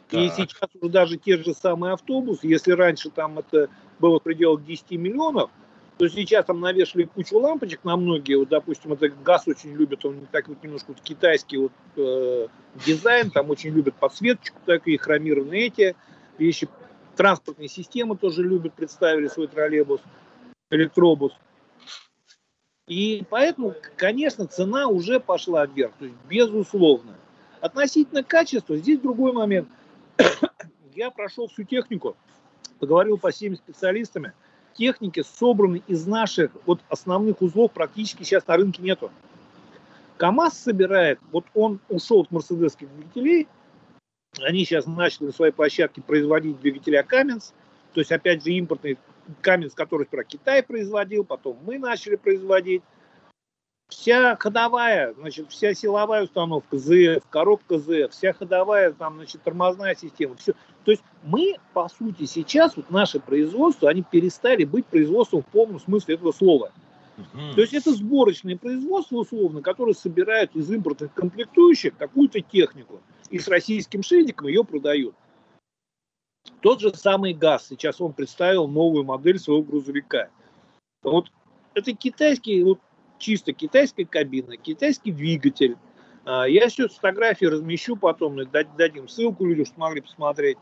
Так. 0.09 0.19
И 0.19 0.29
сейчас 0.29 0.69
уже 0.79 0.91
даже 0.91 1.17
те 1.17 1.37
же 1.37 1.53
самые 1.53 1.93
автобусы, 1.93 2.47
если 2.47 2.71
раньше 2.71 3.09
там 3.09 3.39
это 3.39 3.69
было 3.99 4.19
в 4.19 4.23
пределах 4.23 4.63
10 4.63 4.91
миллионов, 4.91 5.49
то 5.97 6.07
сейчас 6.09 6.45
там 6.45 6.59
навешали 6.59 7.03
кучу 7.03 7.37
лампочек 7.37 7.83
на 7.83 7.95
многие. 7.95 8.35
Вот, 8.35 8.49
допустим, 8.49 8.93
это 8.93 9.09
ГАЗ 9.09 9.47
очень 9.47 9.73
любит, 9.73 10.05
он 10.05 10.27
так 10.31 10.47
вот 10.47 10.61
немножко 10.63 10.87
вот 10.89 11.01
китайский 11.01 11.57
вот, 11.57 11.71
э, 11.95 12.47
дизайн, 12.85 13.31
там 13.31 13.49
очень 13.49 13.71
любят 13.71 13.95
подсветочку, 13.95 14.57
так 14.65 14.87
и 14.87 14.97
хромированные 14.97 15.67
эти 15.67 15.95
вещи. 16.37 16.67
Транспортные 17.15 17.69
системы 17.69 18.17
тоже 18.17 18.43
любят, 18.43 18.73
представили 18.73 19.27
свой 19.27 19.47
троллейбус, 19.47 20.01
электробус. 20.69 21.31
И 22.87 23.23
поэтому, 23.29 23.73
конечно, 23.97 24.45
цена 24.45 24.87
уже 24.87 25.19
пошла 25.19 25.65
вверх, 25.65 25.93
то 25.97 26.05
есть 26.05 26.17
безусловно. 26.29 27.15
Относительно 27.59 28.23
качества, 28.23 28.77
здесь 28.77 28.99
другой 28.99 29.33
момент. 29.33 29.67
Я 30.95 31.09
прошел 31.09 31.47
всю 31.47 31.63
технику, 31.63 32.15
поговорил 32.79 33.17
по 33.17 33.31
всеми 33.31 33.55
специалистами. 33.55 34.33
Техники 34.75 35.23
собраны 35.23 35.81
из 35.87 36.05
наших 36.05 36.51
вот 36.65 36.79
основных 36.89 37.41
узлов 37.41 37.71
практически 37.71 38.23
сейчас 38.23 38.45
на 38.45 38.57
рынке 38.57 38.83
нету. 38.83 39.09
КАМАЗ 40.17 40.57
собирает, 40.57 41.19
вот 41.31 41.45
он 41.55 41.79
ушел 41.89 42.21
от 42.21 42.31
мерседесских 42.31 42.93
двигателей, 42.93 43.47
они 44.41 44.63
сейчас 44.63 44.85
начали 44.85 45.25
на 45.25 45.31
своей 45.31 45.51
площадке 45.51 46.01
производить 46.01 46.59
двигателя 46.59 47.03
Каменс, 47.03 47.53
то 47.93 48.01
есть 48.01 48.11
опять 48.11 48.43
же 48.43 48.51
импортные 48.51 48.97
Каменс, 49.41 49.73
который 49.73 50.05
про 50.05 50.23
Китай 50.23 50.63
производил, 50.63 51.23
потом 51.23 51.57
мы 51.63 51.77
начали 51.77 52.15
производить. 52.15 52.83
Вся 53.87 54.35
ходовая, 54.37 55.13
значит, 55.13 55.51
вся 55.51 55.75
силовая 55.75 56.23
установка 56.23 56.77
ЗФ, 56.77 57.23
коробка 57.29 57.77
ЗФ, 57.77 58.11
вся 58.11 58.33
ходовая, 58.33 58.91
там, 58.93 59.17
значит, 59.17 59.43
тормозная 59.43 59.93
система, 59.93 60.35
все. 60.37 60.53
То 60.85 60.91
есть 60.91 61.03
мы, 61.23 61.57
по 61.73 61.87
сути, 61.87 62.25
сейчас, 62.25 62.75
вот 62.75 62.89
наше 62.89 63.19
производство, 63.19 63.87
они 63.87 64.01
перестали 64.01 64.63
быть 64.63 64.87
производством 64.87 65.43
в 65.43 65.47
полном 65.47 65.79
смысле 65.79 66.15
этого 66.15 66.31
слова. 66.31 66.71
То 67.55 67.61
есть 67.61 67.73
это 67.73 67.93
сборочное 67.93 68.57
производство, 68.57 69.17
условно, 69.17 69.61
которое 69.61 69.93
собирает 69.93 70.55
из 70.55 70.69
импортных 70.69 71.13
комплектующих 71.13 71.95
какую-то 71.95 72.41
технику 72.41 73.01
и 73.29 73.39
с 73.39 73.47
российским 73.47 74.03
шильдиком 74.03 74.47
ее 74.47 74.63
продают. 74.63 75.15
Тот 76.61 76.81
же 76.81 76.93
самый 76.93 77.33
ГАЗ, 77.33 77.67
сейчас 77.69 78.01
он 78.01 78.13
представил 78.13 78.67
новую 78.67 79.03
модель 79.03 79.39
своего 79.39 79.63
грузовика. 79.63 80.29
Вот 81.03 81.27
это 81.73 81.93
китайский, 81.93 82.63
вот 82.63 82.79
чисто 83.19 83.53
китайская 83.53 84.05
кабина, 84.05 84.57
китайский 84.57 85.11
двигатель. 85.11 85.77
А, 86.25 86.45
я 86.45 86.67
все 86.69 86.87
фотографии 86.87 87.45
размещу 87.45 87.95
потом, 87.95 88.37
дадим 88.77 89.07
ссылку 89.07 89.45
людям, 89.45 89.65
чтобы 89.65 89.81
могли 89.81 90.01
посмотреть. 90.01 90.57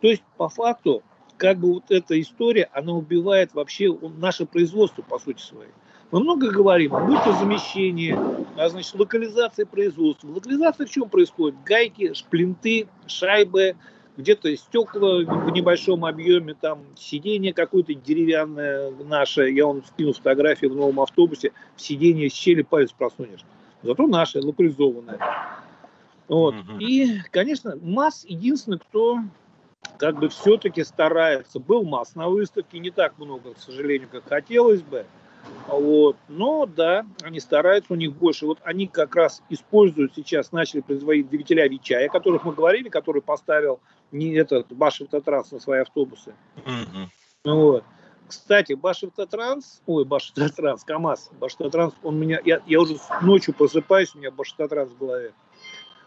То 0.00 0.08
есть, 0.08 0.22
по 0.36 0.48
факту, 0.48 1.02
как 1.36 1.58
бы 1.58 1.74
вот 1.74 1.90
эта 1.90 2.20
история, 2.20 2.68
она 2.72 2.92
убивает 2.92 3.54
вообще 3.54 3.92
наше 4.18 4.46
производство, 4.46 5.02
по 5.02 5.18
сути 5.18 5.40
своей. 5.40 5.72
Мы 6.12 6.20
много 6.20 6.50
говорим, 6.50 6.92
то 6.92 7.32
замещение, 7.32 8.18
а, 8.56 8.68
значит, 8.68 8.94
локализация 8.94 9.64
производства. 9.64 10.28
Локализация 10.28 10.86
в 10.86 10.90
чем 10.90 11.08
происходит? 11.08 11.56
Гайки, 11.64 12.12
шплинты, 12.12 12.86
шайбы, 13.06 13.76
где-то 14.16 14.54
стекла 14.56 15.18
в 15.18 15.50
небольшом 15.50 16.04
объеме, 16.04 16.54
там 16.54 16.80
сиденье 16.96 17.54
какое-то 17.54 17.94
деревянное 17.94 18.90
наше, 18.90 19.50
я 19.50 19.66
вам 19.66 19.82
скину 19.84 20.12
фотографии 20.12 20.66
в 20.66 20.76
новом 20.76 21.00
автобусе, 21.00 21.52
в 21.76 21.80
сиденье 21.80 22.28
с 22.28 22.34
щели 22.34 22.62
палец 22.62 22.92
просунешь. 22.92 23.44
Зато 23.82 24.06
наше, 24.06 24.40
локализованное. 24.40 25.18
Вот. 26.28 26.54
Угу. 26.54 26.78
И, 26.78 27.20
конечно, 27.30 27.76
МАС 27.82 28.24
единственный, 28.28 28.78
кто 28.78 29.18
как 29.98 30.18
бы 30.18 30.28
все-таки 30.28 30.84
старается. 30.84 31.58
Был 31.58 31.82
МАС 31.84 32.14
на 32.14 32.28
выставке, 32.28 32.78
не 32.78 32.90
так 32.90 33.18
много, 33.18 33.54
к 33.54 33.58
сожалению, 33.58 34.08
как 34.10 34.28
хотелось 34.28 34.82
бы. 34.82 35.04
Вот. 35.66 36.16
Но 36.28 36.66
да, 36.66 37.04
они 37.22 37.40
стараются, 37.40 37.92
у 37.92 37.96
них 37.96 38.14
больше. 38.14 38.46
Вот 38.46 38.58
они 38.62 38.86
как 38.86 39.16
раз 39.16 39.42
используют 39.48 40.14
сейчас, 40.14 40.52
начали 40.52 40.80
производить 40.80 41.28
двигателя 41.28 41.68
Вичай, 41.68 42.06
о 42.06 42.10
которых 42.10 42.44
мы 42.44 42.52
говорили, 42.52 42.88
который 42.88 43.22
поставил 43.22 43.80
не 44.12 44.34
этот 44.34 44.72
Башев 44.72 45.08
Татрас 45.08 45.50
на 45.50 45.58
свои 45.58 45.80
автобусы. 45.80 46.34
Mm-hmm. 46.64 47.08
Вот. 47.44 47.84
Кстати, 48.28 48.72
Башавтотранс, 48.72 49.82
ой, 49.86 50.04
Башавтотранс, 50.04 50.84
КАМАЗ, 50.84 51.30
Башавтотранс, 51.38 51.94
он 52.02 52.18
меня, 52.18 52.40
я, 52.44 52.62
я 52.66 52.80
уже 52.80 52.96
ночью 53.20 53.52
просыпаюсь, 53.52 54.14
у 54.14 54.18
меня 54.18 54.30
Башавтотранс 54.30 54.90
в 54.90 54.98
голове. 54.98 55.34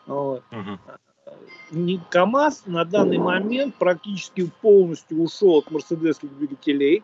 Вот. 0.07 0.43
Угу. 0.51 1.99
КАМАЗ 2.09 2.63
на 2.65 2.85
данный 2.85 3.17
момент 3.17 3.75
практически 3.75 4.49
полностью 4.61 5.21
ушел 5.21 5.57
от 5.57 5.69
мерседесских 5.69 6.35
двигателей. 6.35 7.03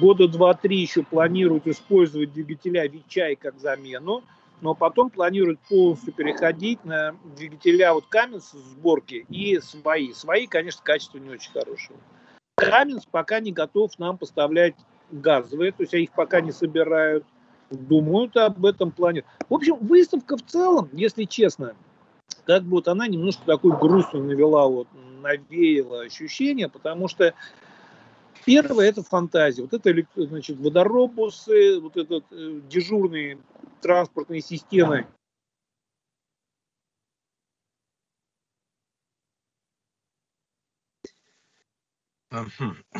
Года 0.00 0.28
два-три 0.28 0.78
еще 0.78 1.02
планируют 1.02 1.66
использовать 1.66 2.32
двигателя 2.32 2.86
Вичай 2.86 3.36
как 3.36 3.58
замену, 3.58 4.22
но 4.60 4.74
потом 4.74 5.10
планируют 5.10 5.60
полностью 5.60 6.12
переходить 6.12 6.84
на 6.84 7.14
двигателя 7.36 7.94
вот 7.94 8.06
Каменс 8.06 8.52
сборки 8.52 9.26
и 9.28 9.58
свои. 9.60 10.12
Свои, 10.12 10.46
конечно, 10.46 10.82
качество 10.84 11.18
не 11.18 11.30
очень 11.30 11.52
хорошее. 11.52 11.98
Каменс 12.56 13.06
пока 13.06 13.40
не 13.40 13.52
готов 13.52 13.98
нам 13.98 14.18
поставлять 14.18 14.74
газовые, 15.10 15.72
то 15.72 15.82
есть 15.82 15.94
их 15.94 16.12
пока 16.12 16.40
не 16.40 16.52
собирают, 16.52 17.24
думают 17.70 18.36
об 18.36 18.64
этом 18.66 18.90
плане. 18.90 19.24
В 19.48 19.54
общем, 19.54 19.76
выставка 19.76 20.36
в 20.36 20.42
целом, 20.42 20.88
если 20.92 21.24
честно, 21.24 21.74
как 22.44 22.62
бы 22.62 22.70
вот 22.70 22.88
она 22.88 23.06
немножко 23.06 23.44
такой 23.46 23.76
грустную 23.76 24.24
навела, 24.24 24.66
вот, 24.68 24.88
навеяла 25.22 26.02
ощущение, 26.02 26.68
потому 26.68 27.08
что 27.08 27.34
первое 28.44 28.88
это 28.88 29.02
фантазия, 29.02 29.62
вот 29.62 29.72
это 29.72 29.92
значит 30.16 30.58
водоробусы, 30.58 31.80
вот 31.80 31.96
этот 31.96 32.24
э, 32.30 32.60
дежурные 32.68 33.38
транспортные 33.80 34.40
системы. 34.40 35.06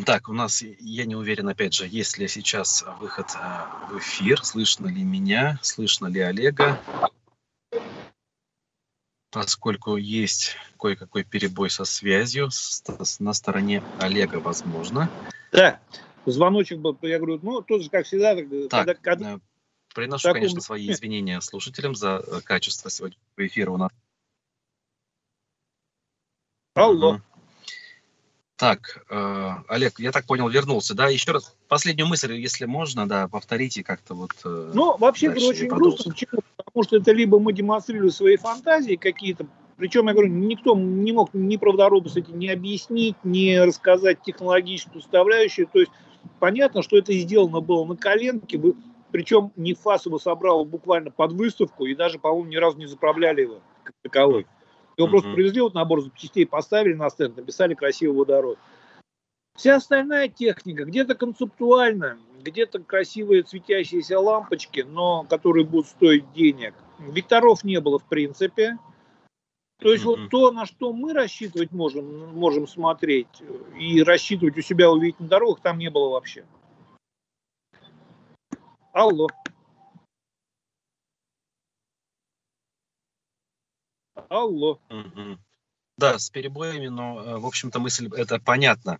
Так, 0.05 0.27
у 0.27 0.33
нас, 0.33 0.61
я 0.61 1.05
не 1.05 1.15
уверен, 1.15 1.47
опять 1.47 1.73
же, 1.73 1.87
есть 1.87 2.17
ли 2.17 2.27
сейчас 2.27 2.83
выход 2.99 3.27
э, 3.33 3.89
в 3.89 3.97
эфир, 3.97 4.43
слышно 4.43 4.87
ли 4.87 5.03
меня, 5.03 5.57
слышно 5.61 6.07
ли 6.07 6.19
Олега, 6.19 6.81
поскольку 9.31 9.95
есть 9.95 10.57
кое-какой 10.77 11.23
перебой 11.23 11.69
со 11.69 11.85
связью 11.85 12.49
на 13.19 13.33
стороне 13.33 13.81
Олега, 13.99 14.35
возможно. 14.35 15.09
Да, 15.51 15.79
звоночек 16.25 16.79
был, 16.79 16.97
я 17.01 17.17
говорю, 17.17 17.39
ну, 17.41 17.61
тут 17.61 17.83
же, 17.83 17.89
как 17.89 18.05
всегда, 18.05 18.35
так, 18.35 18.69
когда, 18.69 18.93
когда... 18.95 19.33
Э, 19.35 19.39
приношу, 19.95 20.23
таком... 20.23 20.41
конечно, 20.41 20.61
свои 20.61 20.91
извинения 20.91 21.39
слушателям 21.41 21.95
за 21.95 22.23
э, 22.25 22.41
качество 22.41 22.89
сегодняшнего 22.89 23.47
эфира 23.47 23.71
у 23.71 23.77
нас. 23.77 23.91
Алло. 26.75 27.15
Угу. 27.15 27.21
Так, 28.61 29.03
э, 29.09 29.49
Олег, 29.69 29.99
я 29.99 30.11
так 30.11 30.27
понял, 30.27 30.47
вернулся, 30.47 30.93
да? 30.93 31.07
Еще 31.07 31.31
раз 31.31 31.57
последнюю 31.67 32.07
мысль, 32.07 32.33
если 32.33 32.65
можно, 32.65 33.09
да, 33.09 33.27
повторите 33.27 33.83
как-то 33.83 34.13
вот. 34.13 34.33
Э, 34.45 34.69
ну, 34.75 34.95
вообще, 34.97 35.31
это 35.31 35.43
очень 35.47 35.67
грустно, 35.67 36.11
почему? 36.11 36.41
Потому 36.57 36.83
что 36.83 36.97
это 36.97 37.11
либо 37.11 37.39
мы 37.39 37.53
демонстрируем 37.53 38.11
свои 38.11 38.37
фантазии 38.37 38.97
какие-то, 38.97 39.47
причем, 39.77 40.05
я 40.09 40.13
говорю, 40.13 40.29
никто 40.29 40.77
не 40.77 41.11
мог 41.11 41.31
ни 41.33 41.57
правдорубы 41.57 42.11
эти 42.13 42.29
не 42.29 42.49
объяснить, 42.49 43.15
не 43.23 43.59
рассказать 43.59 44.21
технологическую 44.21 45.01
составляющую. 45.01 45.65
То 45.65 45.79
есть 45.79 45.91
понятно, 46.37 46.83
что 46.83 46.99
это 46.99 47.13
сделано 47.13 47.61
было 47.61 47.83
на 47.83 47.95
коленке, 47.95 48.61
причем 49.09 49.51
не 49.55 49.73
фасово 49.73 50.19
собрал 50.19 50.65
буквально 50.65 51.09
под 51.09 51.31
выставку 51.31 51.87
и 51.87 51.95
даже, 51.95 52.19
по-моему, 52.19 52.51
ни 52.51 52.57
разу 52.57 52.77
не 52.77 52.85
заправляли 52.85 53.41
его 53.41 53.59
как 53.83 53.95
таковой. 54.03 54.45
Его 55.01 55.07
mm-hmm. 55.07 55.11
просто 55.11 55.33
привезли, 55.33 55.61
вот 55.61 55.73
набор 55.73 56.01
запчастей 56.01 56.45
поставили 56.45 56.93
на 56.93 57.09
стенд, 57.09 57.35
написали 57.35 57.73
красивый 57.73 58.17
водород. 58.17 58.59
Вся 59.55 59.75
остальная 59.75 60.27
техника 60.27 60.85
где-то 60.85 61.15
концептуально, 61.15 62.19
где-то 62.41 62.79
красивые 62.79 63.43
светящиеся 63.45 64.19
лампочки, 64.19 64.81
но 64.81 65.23
которые 65.23 65.65
будут 65.65 65.87
стоить 65.87 66.31
денег. 66.33 66.75
Векторов 66.99 67.63
не 67.63 67.79
было 67.79 67.97
в 67.97 68.05
принципе. 68.05 68.77
То 69.79 69.91
есть 69.91 70.03
mm-hmm. 70.03 70.19
вот 70.21 70.29
то, 70.29 70.51
на 70.51 70.67
что 70.67 70.93
мы 70.93 71.13
рассчитывать 71.13 71.71
можем, 71.71 72.35
можем 72.35 72.67
смотреть 72.67 73.41
и 73.79 74.03
рассчитывать 74.03 74.55
у 74.57 74.61
себя 74.61 74.91
увидеть 74.91 75.19
на 75.19 75.27
дорогах, 75.27 75.61
там 75.61 75.79
не 75.79 75.89
было 75.89 76.09
вообще. 76.09 76.45
Алло. 78.93 79.27
Алло. 84.31 84.79
Угу. 84.89 85.39
Да, 85.97 86.17
с 86.17 86.29
перебоями, 86.29 86.87
но, 86.87 87.21
э, 87.21 87.37
в 87.37 87.45
общем-то, 87.45 87.81
мысль 87.81 88.09
это 88.15 88.39
понятна. 88.39 88.99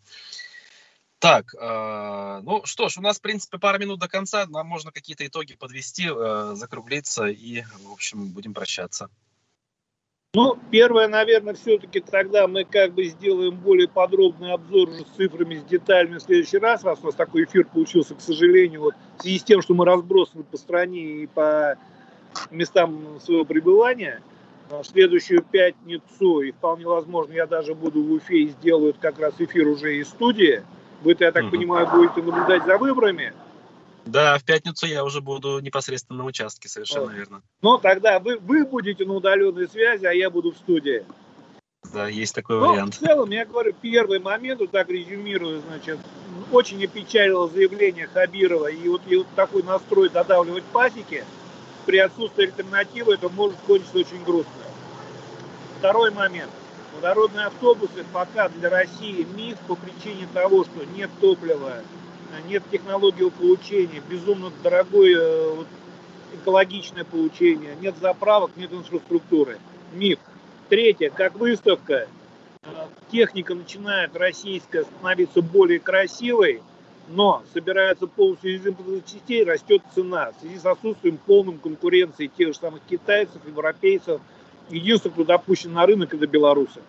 Так, 1.20 1.56
э, 1.56 2.42
ну 2.44 2.66
что 2.66 2.90
ж, 2.90 2.98
у 2.98 3.02
нас, 3.02 3.20
в 3.20 3.22
принципе, 3.22 3.58
пара 3.58 3.78
минут 3.78 4.02
до 4.02 4.10
конца. 4.10 4.46
Нам 4.48 4.68
можно 4.68 4.92
какие-то 4.92 5.26
итоги 5.26 5.56
подвести, 5.56 6.10
э, 6.14 6.52
закруглиться 6.56 7.28
и, 7.28 7.62
в 7.62 7.94
общем, 7.94 8.28
будем 8.28 8.54
прощаться. 8.54 9.10
Ну, 10.34 10.60
первое, 10.70 11.08
наверное, 11.08 11.54
все-таки 11.54 12.02
тогда 12.02 12.50
мы 12.50 12.66
как 12.66 12.94
бы 12.94 13.06
сделаем 13.06 13.56
более 13.56 13.88
подробный 13.88 14.52
обзор 14.52 14.90
уже 14.90 15.06
с 15.06 15.16
цифрами, 15.16 15.60
с 15.60 15.64
деталями 15.64 16.18
в 16.18 16.24
следующий 16.24 16.58
раз, 16.58 16.84
раз 16.84 17.00
у 17.04 17.06
нас 17.06 17.16
такой 17.16 17.46
эфир 17.46 17.66
получился, 17.68 18.16
к 18.16 18.22
сожалению, 18.22 18.82
вот 18.82 18.96
в 19.18 19.22
связи 19.22 19.40
с 19.40 19.44
тем, 19.46 19.62
что 19.62 19.76
мы 19.76 19.86
разбросаны 19.86 20.44
по 20.44 20.58
стране 20.58 21.24
и 21.24 21.28
по 21.28 21.78
местам 22.50 23.22
своего 23.22 23.46
пребывания– 23.46 24.22
в 24.80 24.84
следующую 24.86 25.44
пятницу, 25.44 26.42
и 26.42 26.52
вполне 26.52 26.86
возможно, 26.86 27.34
я 27.34 27.46
даже 27.46 27.76
буду 27.76 28.04
в 28.04 28.12
Уфе 28.12 28.44
и 28.44 28.50
сделаю 28.50 28.96
как 29.00 29.20
раз 29.20 29.34
эфир 29.40 29.68
уже 29.68 29.98
из 29.98 30.10
студии. 30.10 30.64
Вы-то, 31.04 31.26
я 31.26 31.32
так 31.32 31.44
угу. 31.44 31.52
понимаю, 31.52 31.88
будете 31.92 32.22
наблюдать 32.22 32.66
за 32.66 32.78
выборами. 32.78 33.34
Да, 34.06 34.38
в 34.38 34.44
пятницу 34.44 34.88
я 34.88 35.04
уже 35.04 35.22
буду 35.22 35.60
непосредственно 35.60 36.20
на 36.20 36.26
участке, 36.26 36.68
совершенно 36.68 37.06
вот. 37.06 37.14
верно. 37.14 37.42
Ну, 37.62 37.78
тогда 37.78 38.20
вы, 38.20 38.38
вы 38.38 38.66
будете 38.66 39.06
на 39.06 39.14
удаленной 39.14 39.68
связи, 39.68 40.06
а 40.06 40.12
я 40.12 40.30
буду 40.30 40.52
в 40.52 40.58
студии. 40.58 41.06
Да, 41.94 42.08
есть 42.08 42.34
такой 42.34 42.60
Но 42.60 42.72
вариант. 42.72 42.96
в 42.96 43.00
целом, 43.00 43.30
я 43.32 43.46
говорю, 43.46 43.74
первый 43.80 44.20
момент, 44.20 44.62
вот 44.62 44.72
так 44.72 44.90
резюмирую, 44.90 45.62
значит, 45.68 46.00
очень 46.52 46.84
опечалило 46.84 47.48
заявление 47.48 48.08
Хабирова, 48.08 48.68
и 48.68 48.88
вот, 48.88 49.02
и 49.08 49.18
вот 49.18 49.28
такой 49.36 49.64
настрой 49.64 50.10
додавливать 50.10 50.64
пасеки– 50.66 51.24
при 51.86 51.98
отсутствии 51.98 52.46
альтернативы 52.46 53.14
это 53.16 53.30
может 53.30 53.58
кончиться 53.68 53.98
очень 53.98 54.24
грустно. 54.24 54.52
Второй 55.80 56.12
момент. 56.12 56.52
Водородные 56.96 57.48
автобусы 57.48 58.06
пока 58.14 58.50
для 58.50 58.70
России 58.70 59.26
миф 59.36 59.58
по 59.68 59.76
причине 59.76 60.28
того, 60.34 60.66
что 60.66 60.86
нет 60.96 61.10
топлива, 61.20 61.76
нет 62.48 62.64
технологии 62.72 63.30
получения, 63.30 64.02
безумно 64.10 64.52
дорогое 64.62 65.18
э, 65.18 65.64
экологичное 66.34 67.04
получение, 67.04 67.76
нет 67.82 67.96
заправок, 68.00 68.52
нет 68.56 68.72
инфраструктуры. 68.74 69.58
Миф. 69.94 70.20
Третье, 70.70 71.10
как 71.10 71.36
выставка, 71.36 72.08
э, 72.64 72.68
техника 73.12 73.56
начинает 73.56 74.16
российская 74.16 74.84
становиться 74.84 75.42
более 75.42 75.80
красивой, 75.80 76.62
но 77.12 77.44
собирается 77.54 78.08
полностью 78.08 78.56
из 78.56 78.66
импортных 78.66 79.06
частей, 79.06 79.44
растет 79.44 79.82
цена. 79.94 80.32
В 80.32 80.42
связи 80.42 80.58
с 80.58 80.66
отсутствием 80.66 81.18
полным 81.18 81.58
конкуренции 81.58 82.28
тех 82.28 82.50
же 82.50 82.54
самых 82.56 82.82
китайцев, 82.90 83.42
европейцев, 83.46 84.22
единственное, 84.70 85.14
кто 85.14 85.24
допущен 85.26 85.74
на 85.74 85.86
рынок, 85.86 86.14
это 86.14 86.28
белорусы. 86.28 86.82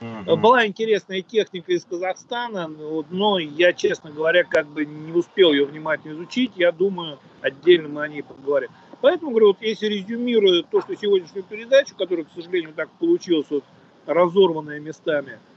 Mm-hmm. 0.00 0.36
Была 0.36 0.66
интересная 0.66 1.22
техника 1.22 1.72
из 1.72 1.84
Казахстана, 1.84 2.68
но 3.10 3.38
я, 3.38 3.72
честно 3.72 4.10
говоря, 4.10 4.42
как 4.42 4.66
бы 4.66 4.84
не 4.84 5.12
успел 5.12 5.52
ее 5.52 5.64
внимательно 5.64 6.14
изучить. 6.14 6.52
Я 6.56 6.72
думаю, 6.72 7.18
отдельно 7.40 7.88
мы 7.88 8.02
о 8.02 8.08
ней 8.08 8.22
поговорим. 8.22 8.70
Поэтому, 9.00 9.30
говорю, 9.30 9.48
вот 9.48 9.58
если 9.60 9.86
резюмирую 9.86 10.64
то, 10.64 10.80
что 10.80 10.96
сегодняшнюю 10.96 11.44
передачу, 11.44 11.94
которая, 11.96 12.24
к 12.24 12.32
сожалению, 12.34 12.72
так 12.74 12.90
получилась, 12.98 13.46
вот, 13.50 13.64
разорванная 14.06 14.80
местами– 14.80 15.38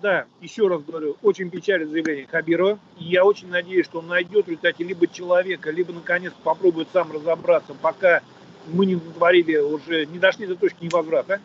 да, 0.00 0.26
еще 0.40 0.66
раз 0.66 0.82
говорю, 0.82 1.16
очень 1.22 1.50
печальное 1.50 1.88
заявление 1.88 2.26
Хабирова. 2.26 2.78
И 2.98 3.04
я 3.04 3.24
очень 3.24 3.48
надеюсь, 3.48 3.86
что 3.86 4.00
он 4.00 4.08
найдет 4.08 4.46
в 4.46 4.48
результате 4.48 4.84
либо 4.84 5.06
человека, 5.06 5.70
либо 5.70 5.92
наконец 5.92 6.32
попробует 6.42 6.88
сам 6.92 7.12
разобраться, 7.12 7.74
пока 7.80 8.22
мы 8.66 8.86
не 8.86 8.94
натворили 8.96 9.56
уже, 9.56 10.06
не 10.06 10.18
дошли 10.18 10.46
до 10.46 10.56
точки 10.56 10.84
невозврата. 10.84 11.40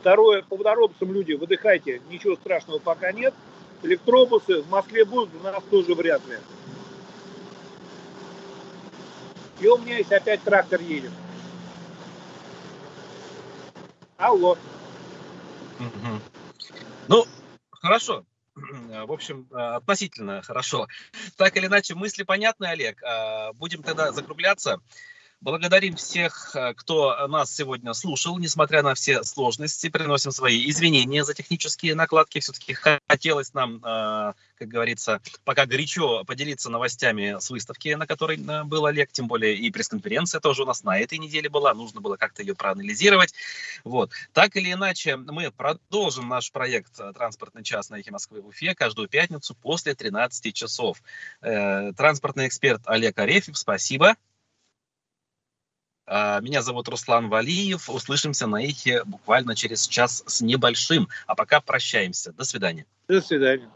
Второе, 0.00 0.42
по 0.42 0.56
водоробцам 0.56 1.12
люди, 1.12 1.32
выдыхайте, 1.32 2.02
ничего 2.10 2.34
страшного 2.36 2.78
пока 2.78 3.12
нет. 3.12 3.34
Электробусы 3.82 4.62
в 4.62 4.70
Москве 4.70 5.04
будут, 5.04 5.30
у 5.40 5.42
нас 5.42 5.62
тоже 5.70 5.94
вряд 5.94 6.20
ли. 6.28 6.36
И 9.60 9.66
у 9.66 9.78
меня 9.78 9.98
есть 9.98 10.12
опять 10.12 10.42
трактор 10.42 10.80
едет. 10.80 11.12
Алло. 14.18 14.58
Угу. 15.78 16.41
Ну, 17.08 17.26
хорошо. 17.70 18.24
В 18.54 19.12
общем, 19.12 19.48
э, 19.50 19.56
относительно 19.56 20.42
хорошо. 20.42 20.86
Так 21.36 21.56
или 21.56 21.66
иначе, 21.66 21.94
мысли 21.94 22.22
понятны, 22.22 22.66
Олег. 22.66 23.02
Э, 23.02 23.52
будем 23.54 23.82
тогда 23.82 24.12
закругляться. 24.12 24.80
Благодарим 25.42 25.96
всех, 25.96 26.54
э, 26.54 26.72
кто 26.72 27.26
нас 27.26 27.52
сегодня 27.52 27.94
слушал, 27.94 28.38
несмотря 28.38 28.84
на 28.84 28.94
все 28.94 29.24
сложности. 29.24 29.88
Приносим 29.88 30.30
свои 30.30 30.70
извинения 30.70 31.24
за 31.24 31.34
технические 31.34 31.96
накладки. 31.96 32.38
Все-таки 32.38 32.76
хотелось 33.08 33.52
нам, 33.52 33.78
э, 33.84 34.34
как 34.54 34.68
говорится, 34.68 35.20
пока 35.44 35.66
горячо 35.66 36.22
поделиться 36.22 36.70
новостями 36.70 37.38
с 37.40 37.50
выставки, 37.50 37.88
на 37.88 38.06
которой 38.06 38.38
э, 38.38 38.62
был 38.62 38.86
Олег, 38.86 39.10
тем 39.10 39.26
более 39.26 39.56
и 39.56 39.68
пресс-конференция 39.72 40.40
тоже 40.40 40.62
у 40.62 40.64
нас 40.64 40.84
на 40.84 40.96
этой 40.96 41.18
неделе 41.18 41.48
была. 41.48 41.74
Нужно 41.74 42.00
было 42.00 42.16
как-то 42.16 42.42
ее 42.42 42.54
проанализировать. 42.54 43.34
Вот. 43.82 44.12
Так 44.32 44.54
или 44.54 44.72
иначе, 44.72 45.16
мы 45.16 45.50
продолжим 45.50 46.28
наш 46.28 46.52
проект 46.52 46.92
«Транспортный 47.16 47.64
час» 47.64 47.90
на 47.90 47.98
эхе 47.98 48.12
Москвы 48.12 48.42
в 48.42 48.46
Уфе 48.46 48.76
каждую 48.76 49.08
пятницу 49.08 49.56
после 49.56 49.96
13 49.96 50.54
часов. 50.54 51.02
Транспортный 51.40 52.46
эксперт 52.46 52.82
Олег 52.84 53.18
Арефьев, 53.18 53.58
спасибо. 53.58 54.14
А, 56.06 56.40
меня 56.40 56.62
зовут 56.62 56.88
Руслан 56.88 57.28
Валиев. 57.28 57.88
Услышимся 57.88 58.46
на 58.46 58.62
эхе 58.62 59.04
буквально 59.04 59.54
через 59.54 59.86
час 59.86 60.22
с 60.26 60.40
небольшим. 60.40 61.08
А 61.26 61.34
пока 61.34 61.60
прощаемся. 61.60 62.32
До 62.32 62.44
свидания. 62.44 62.86
До 63.08 63.20
свидания. 63.20 63.68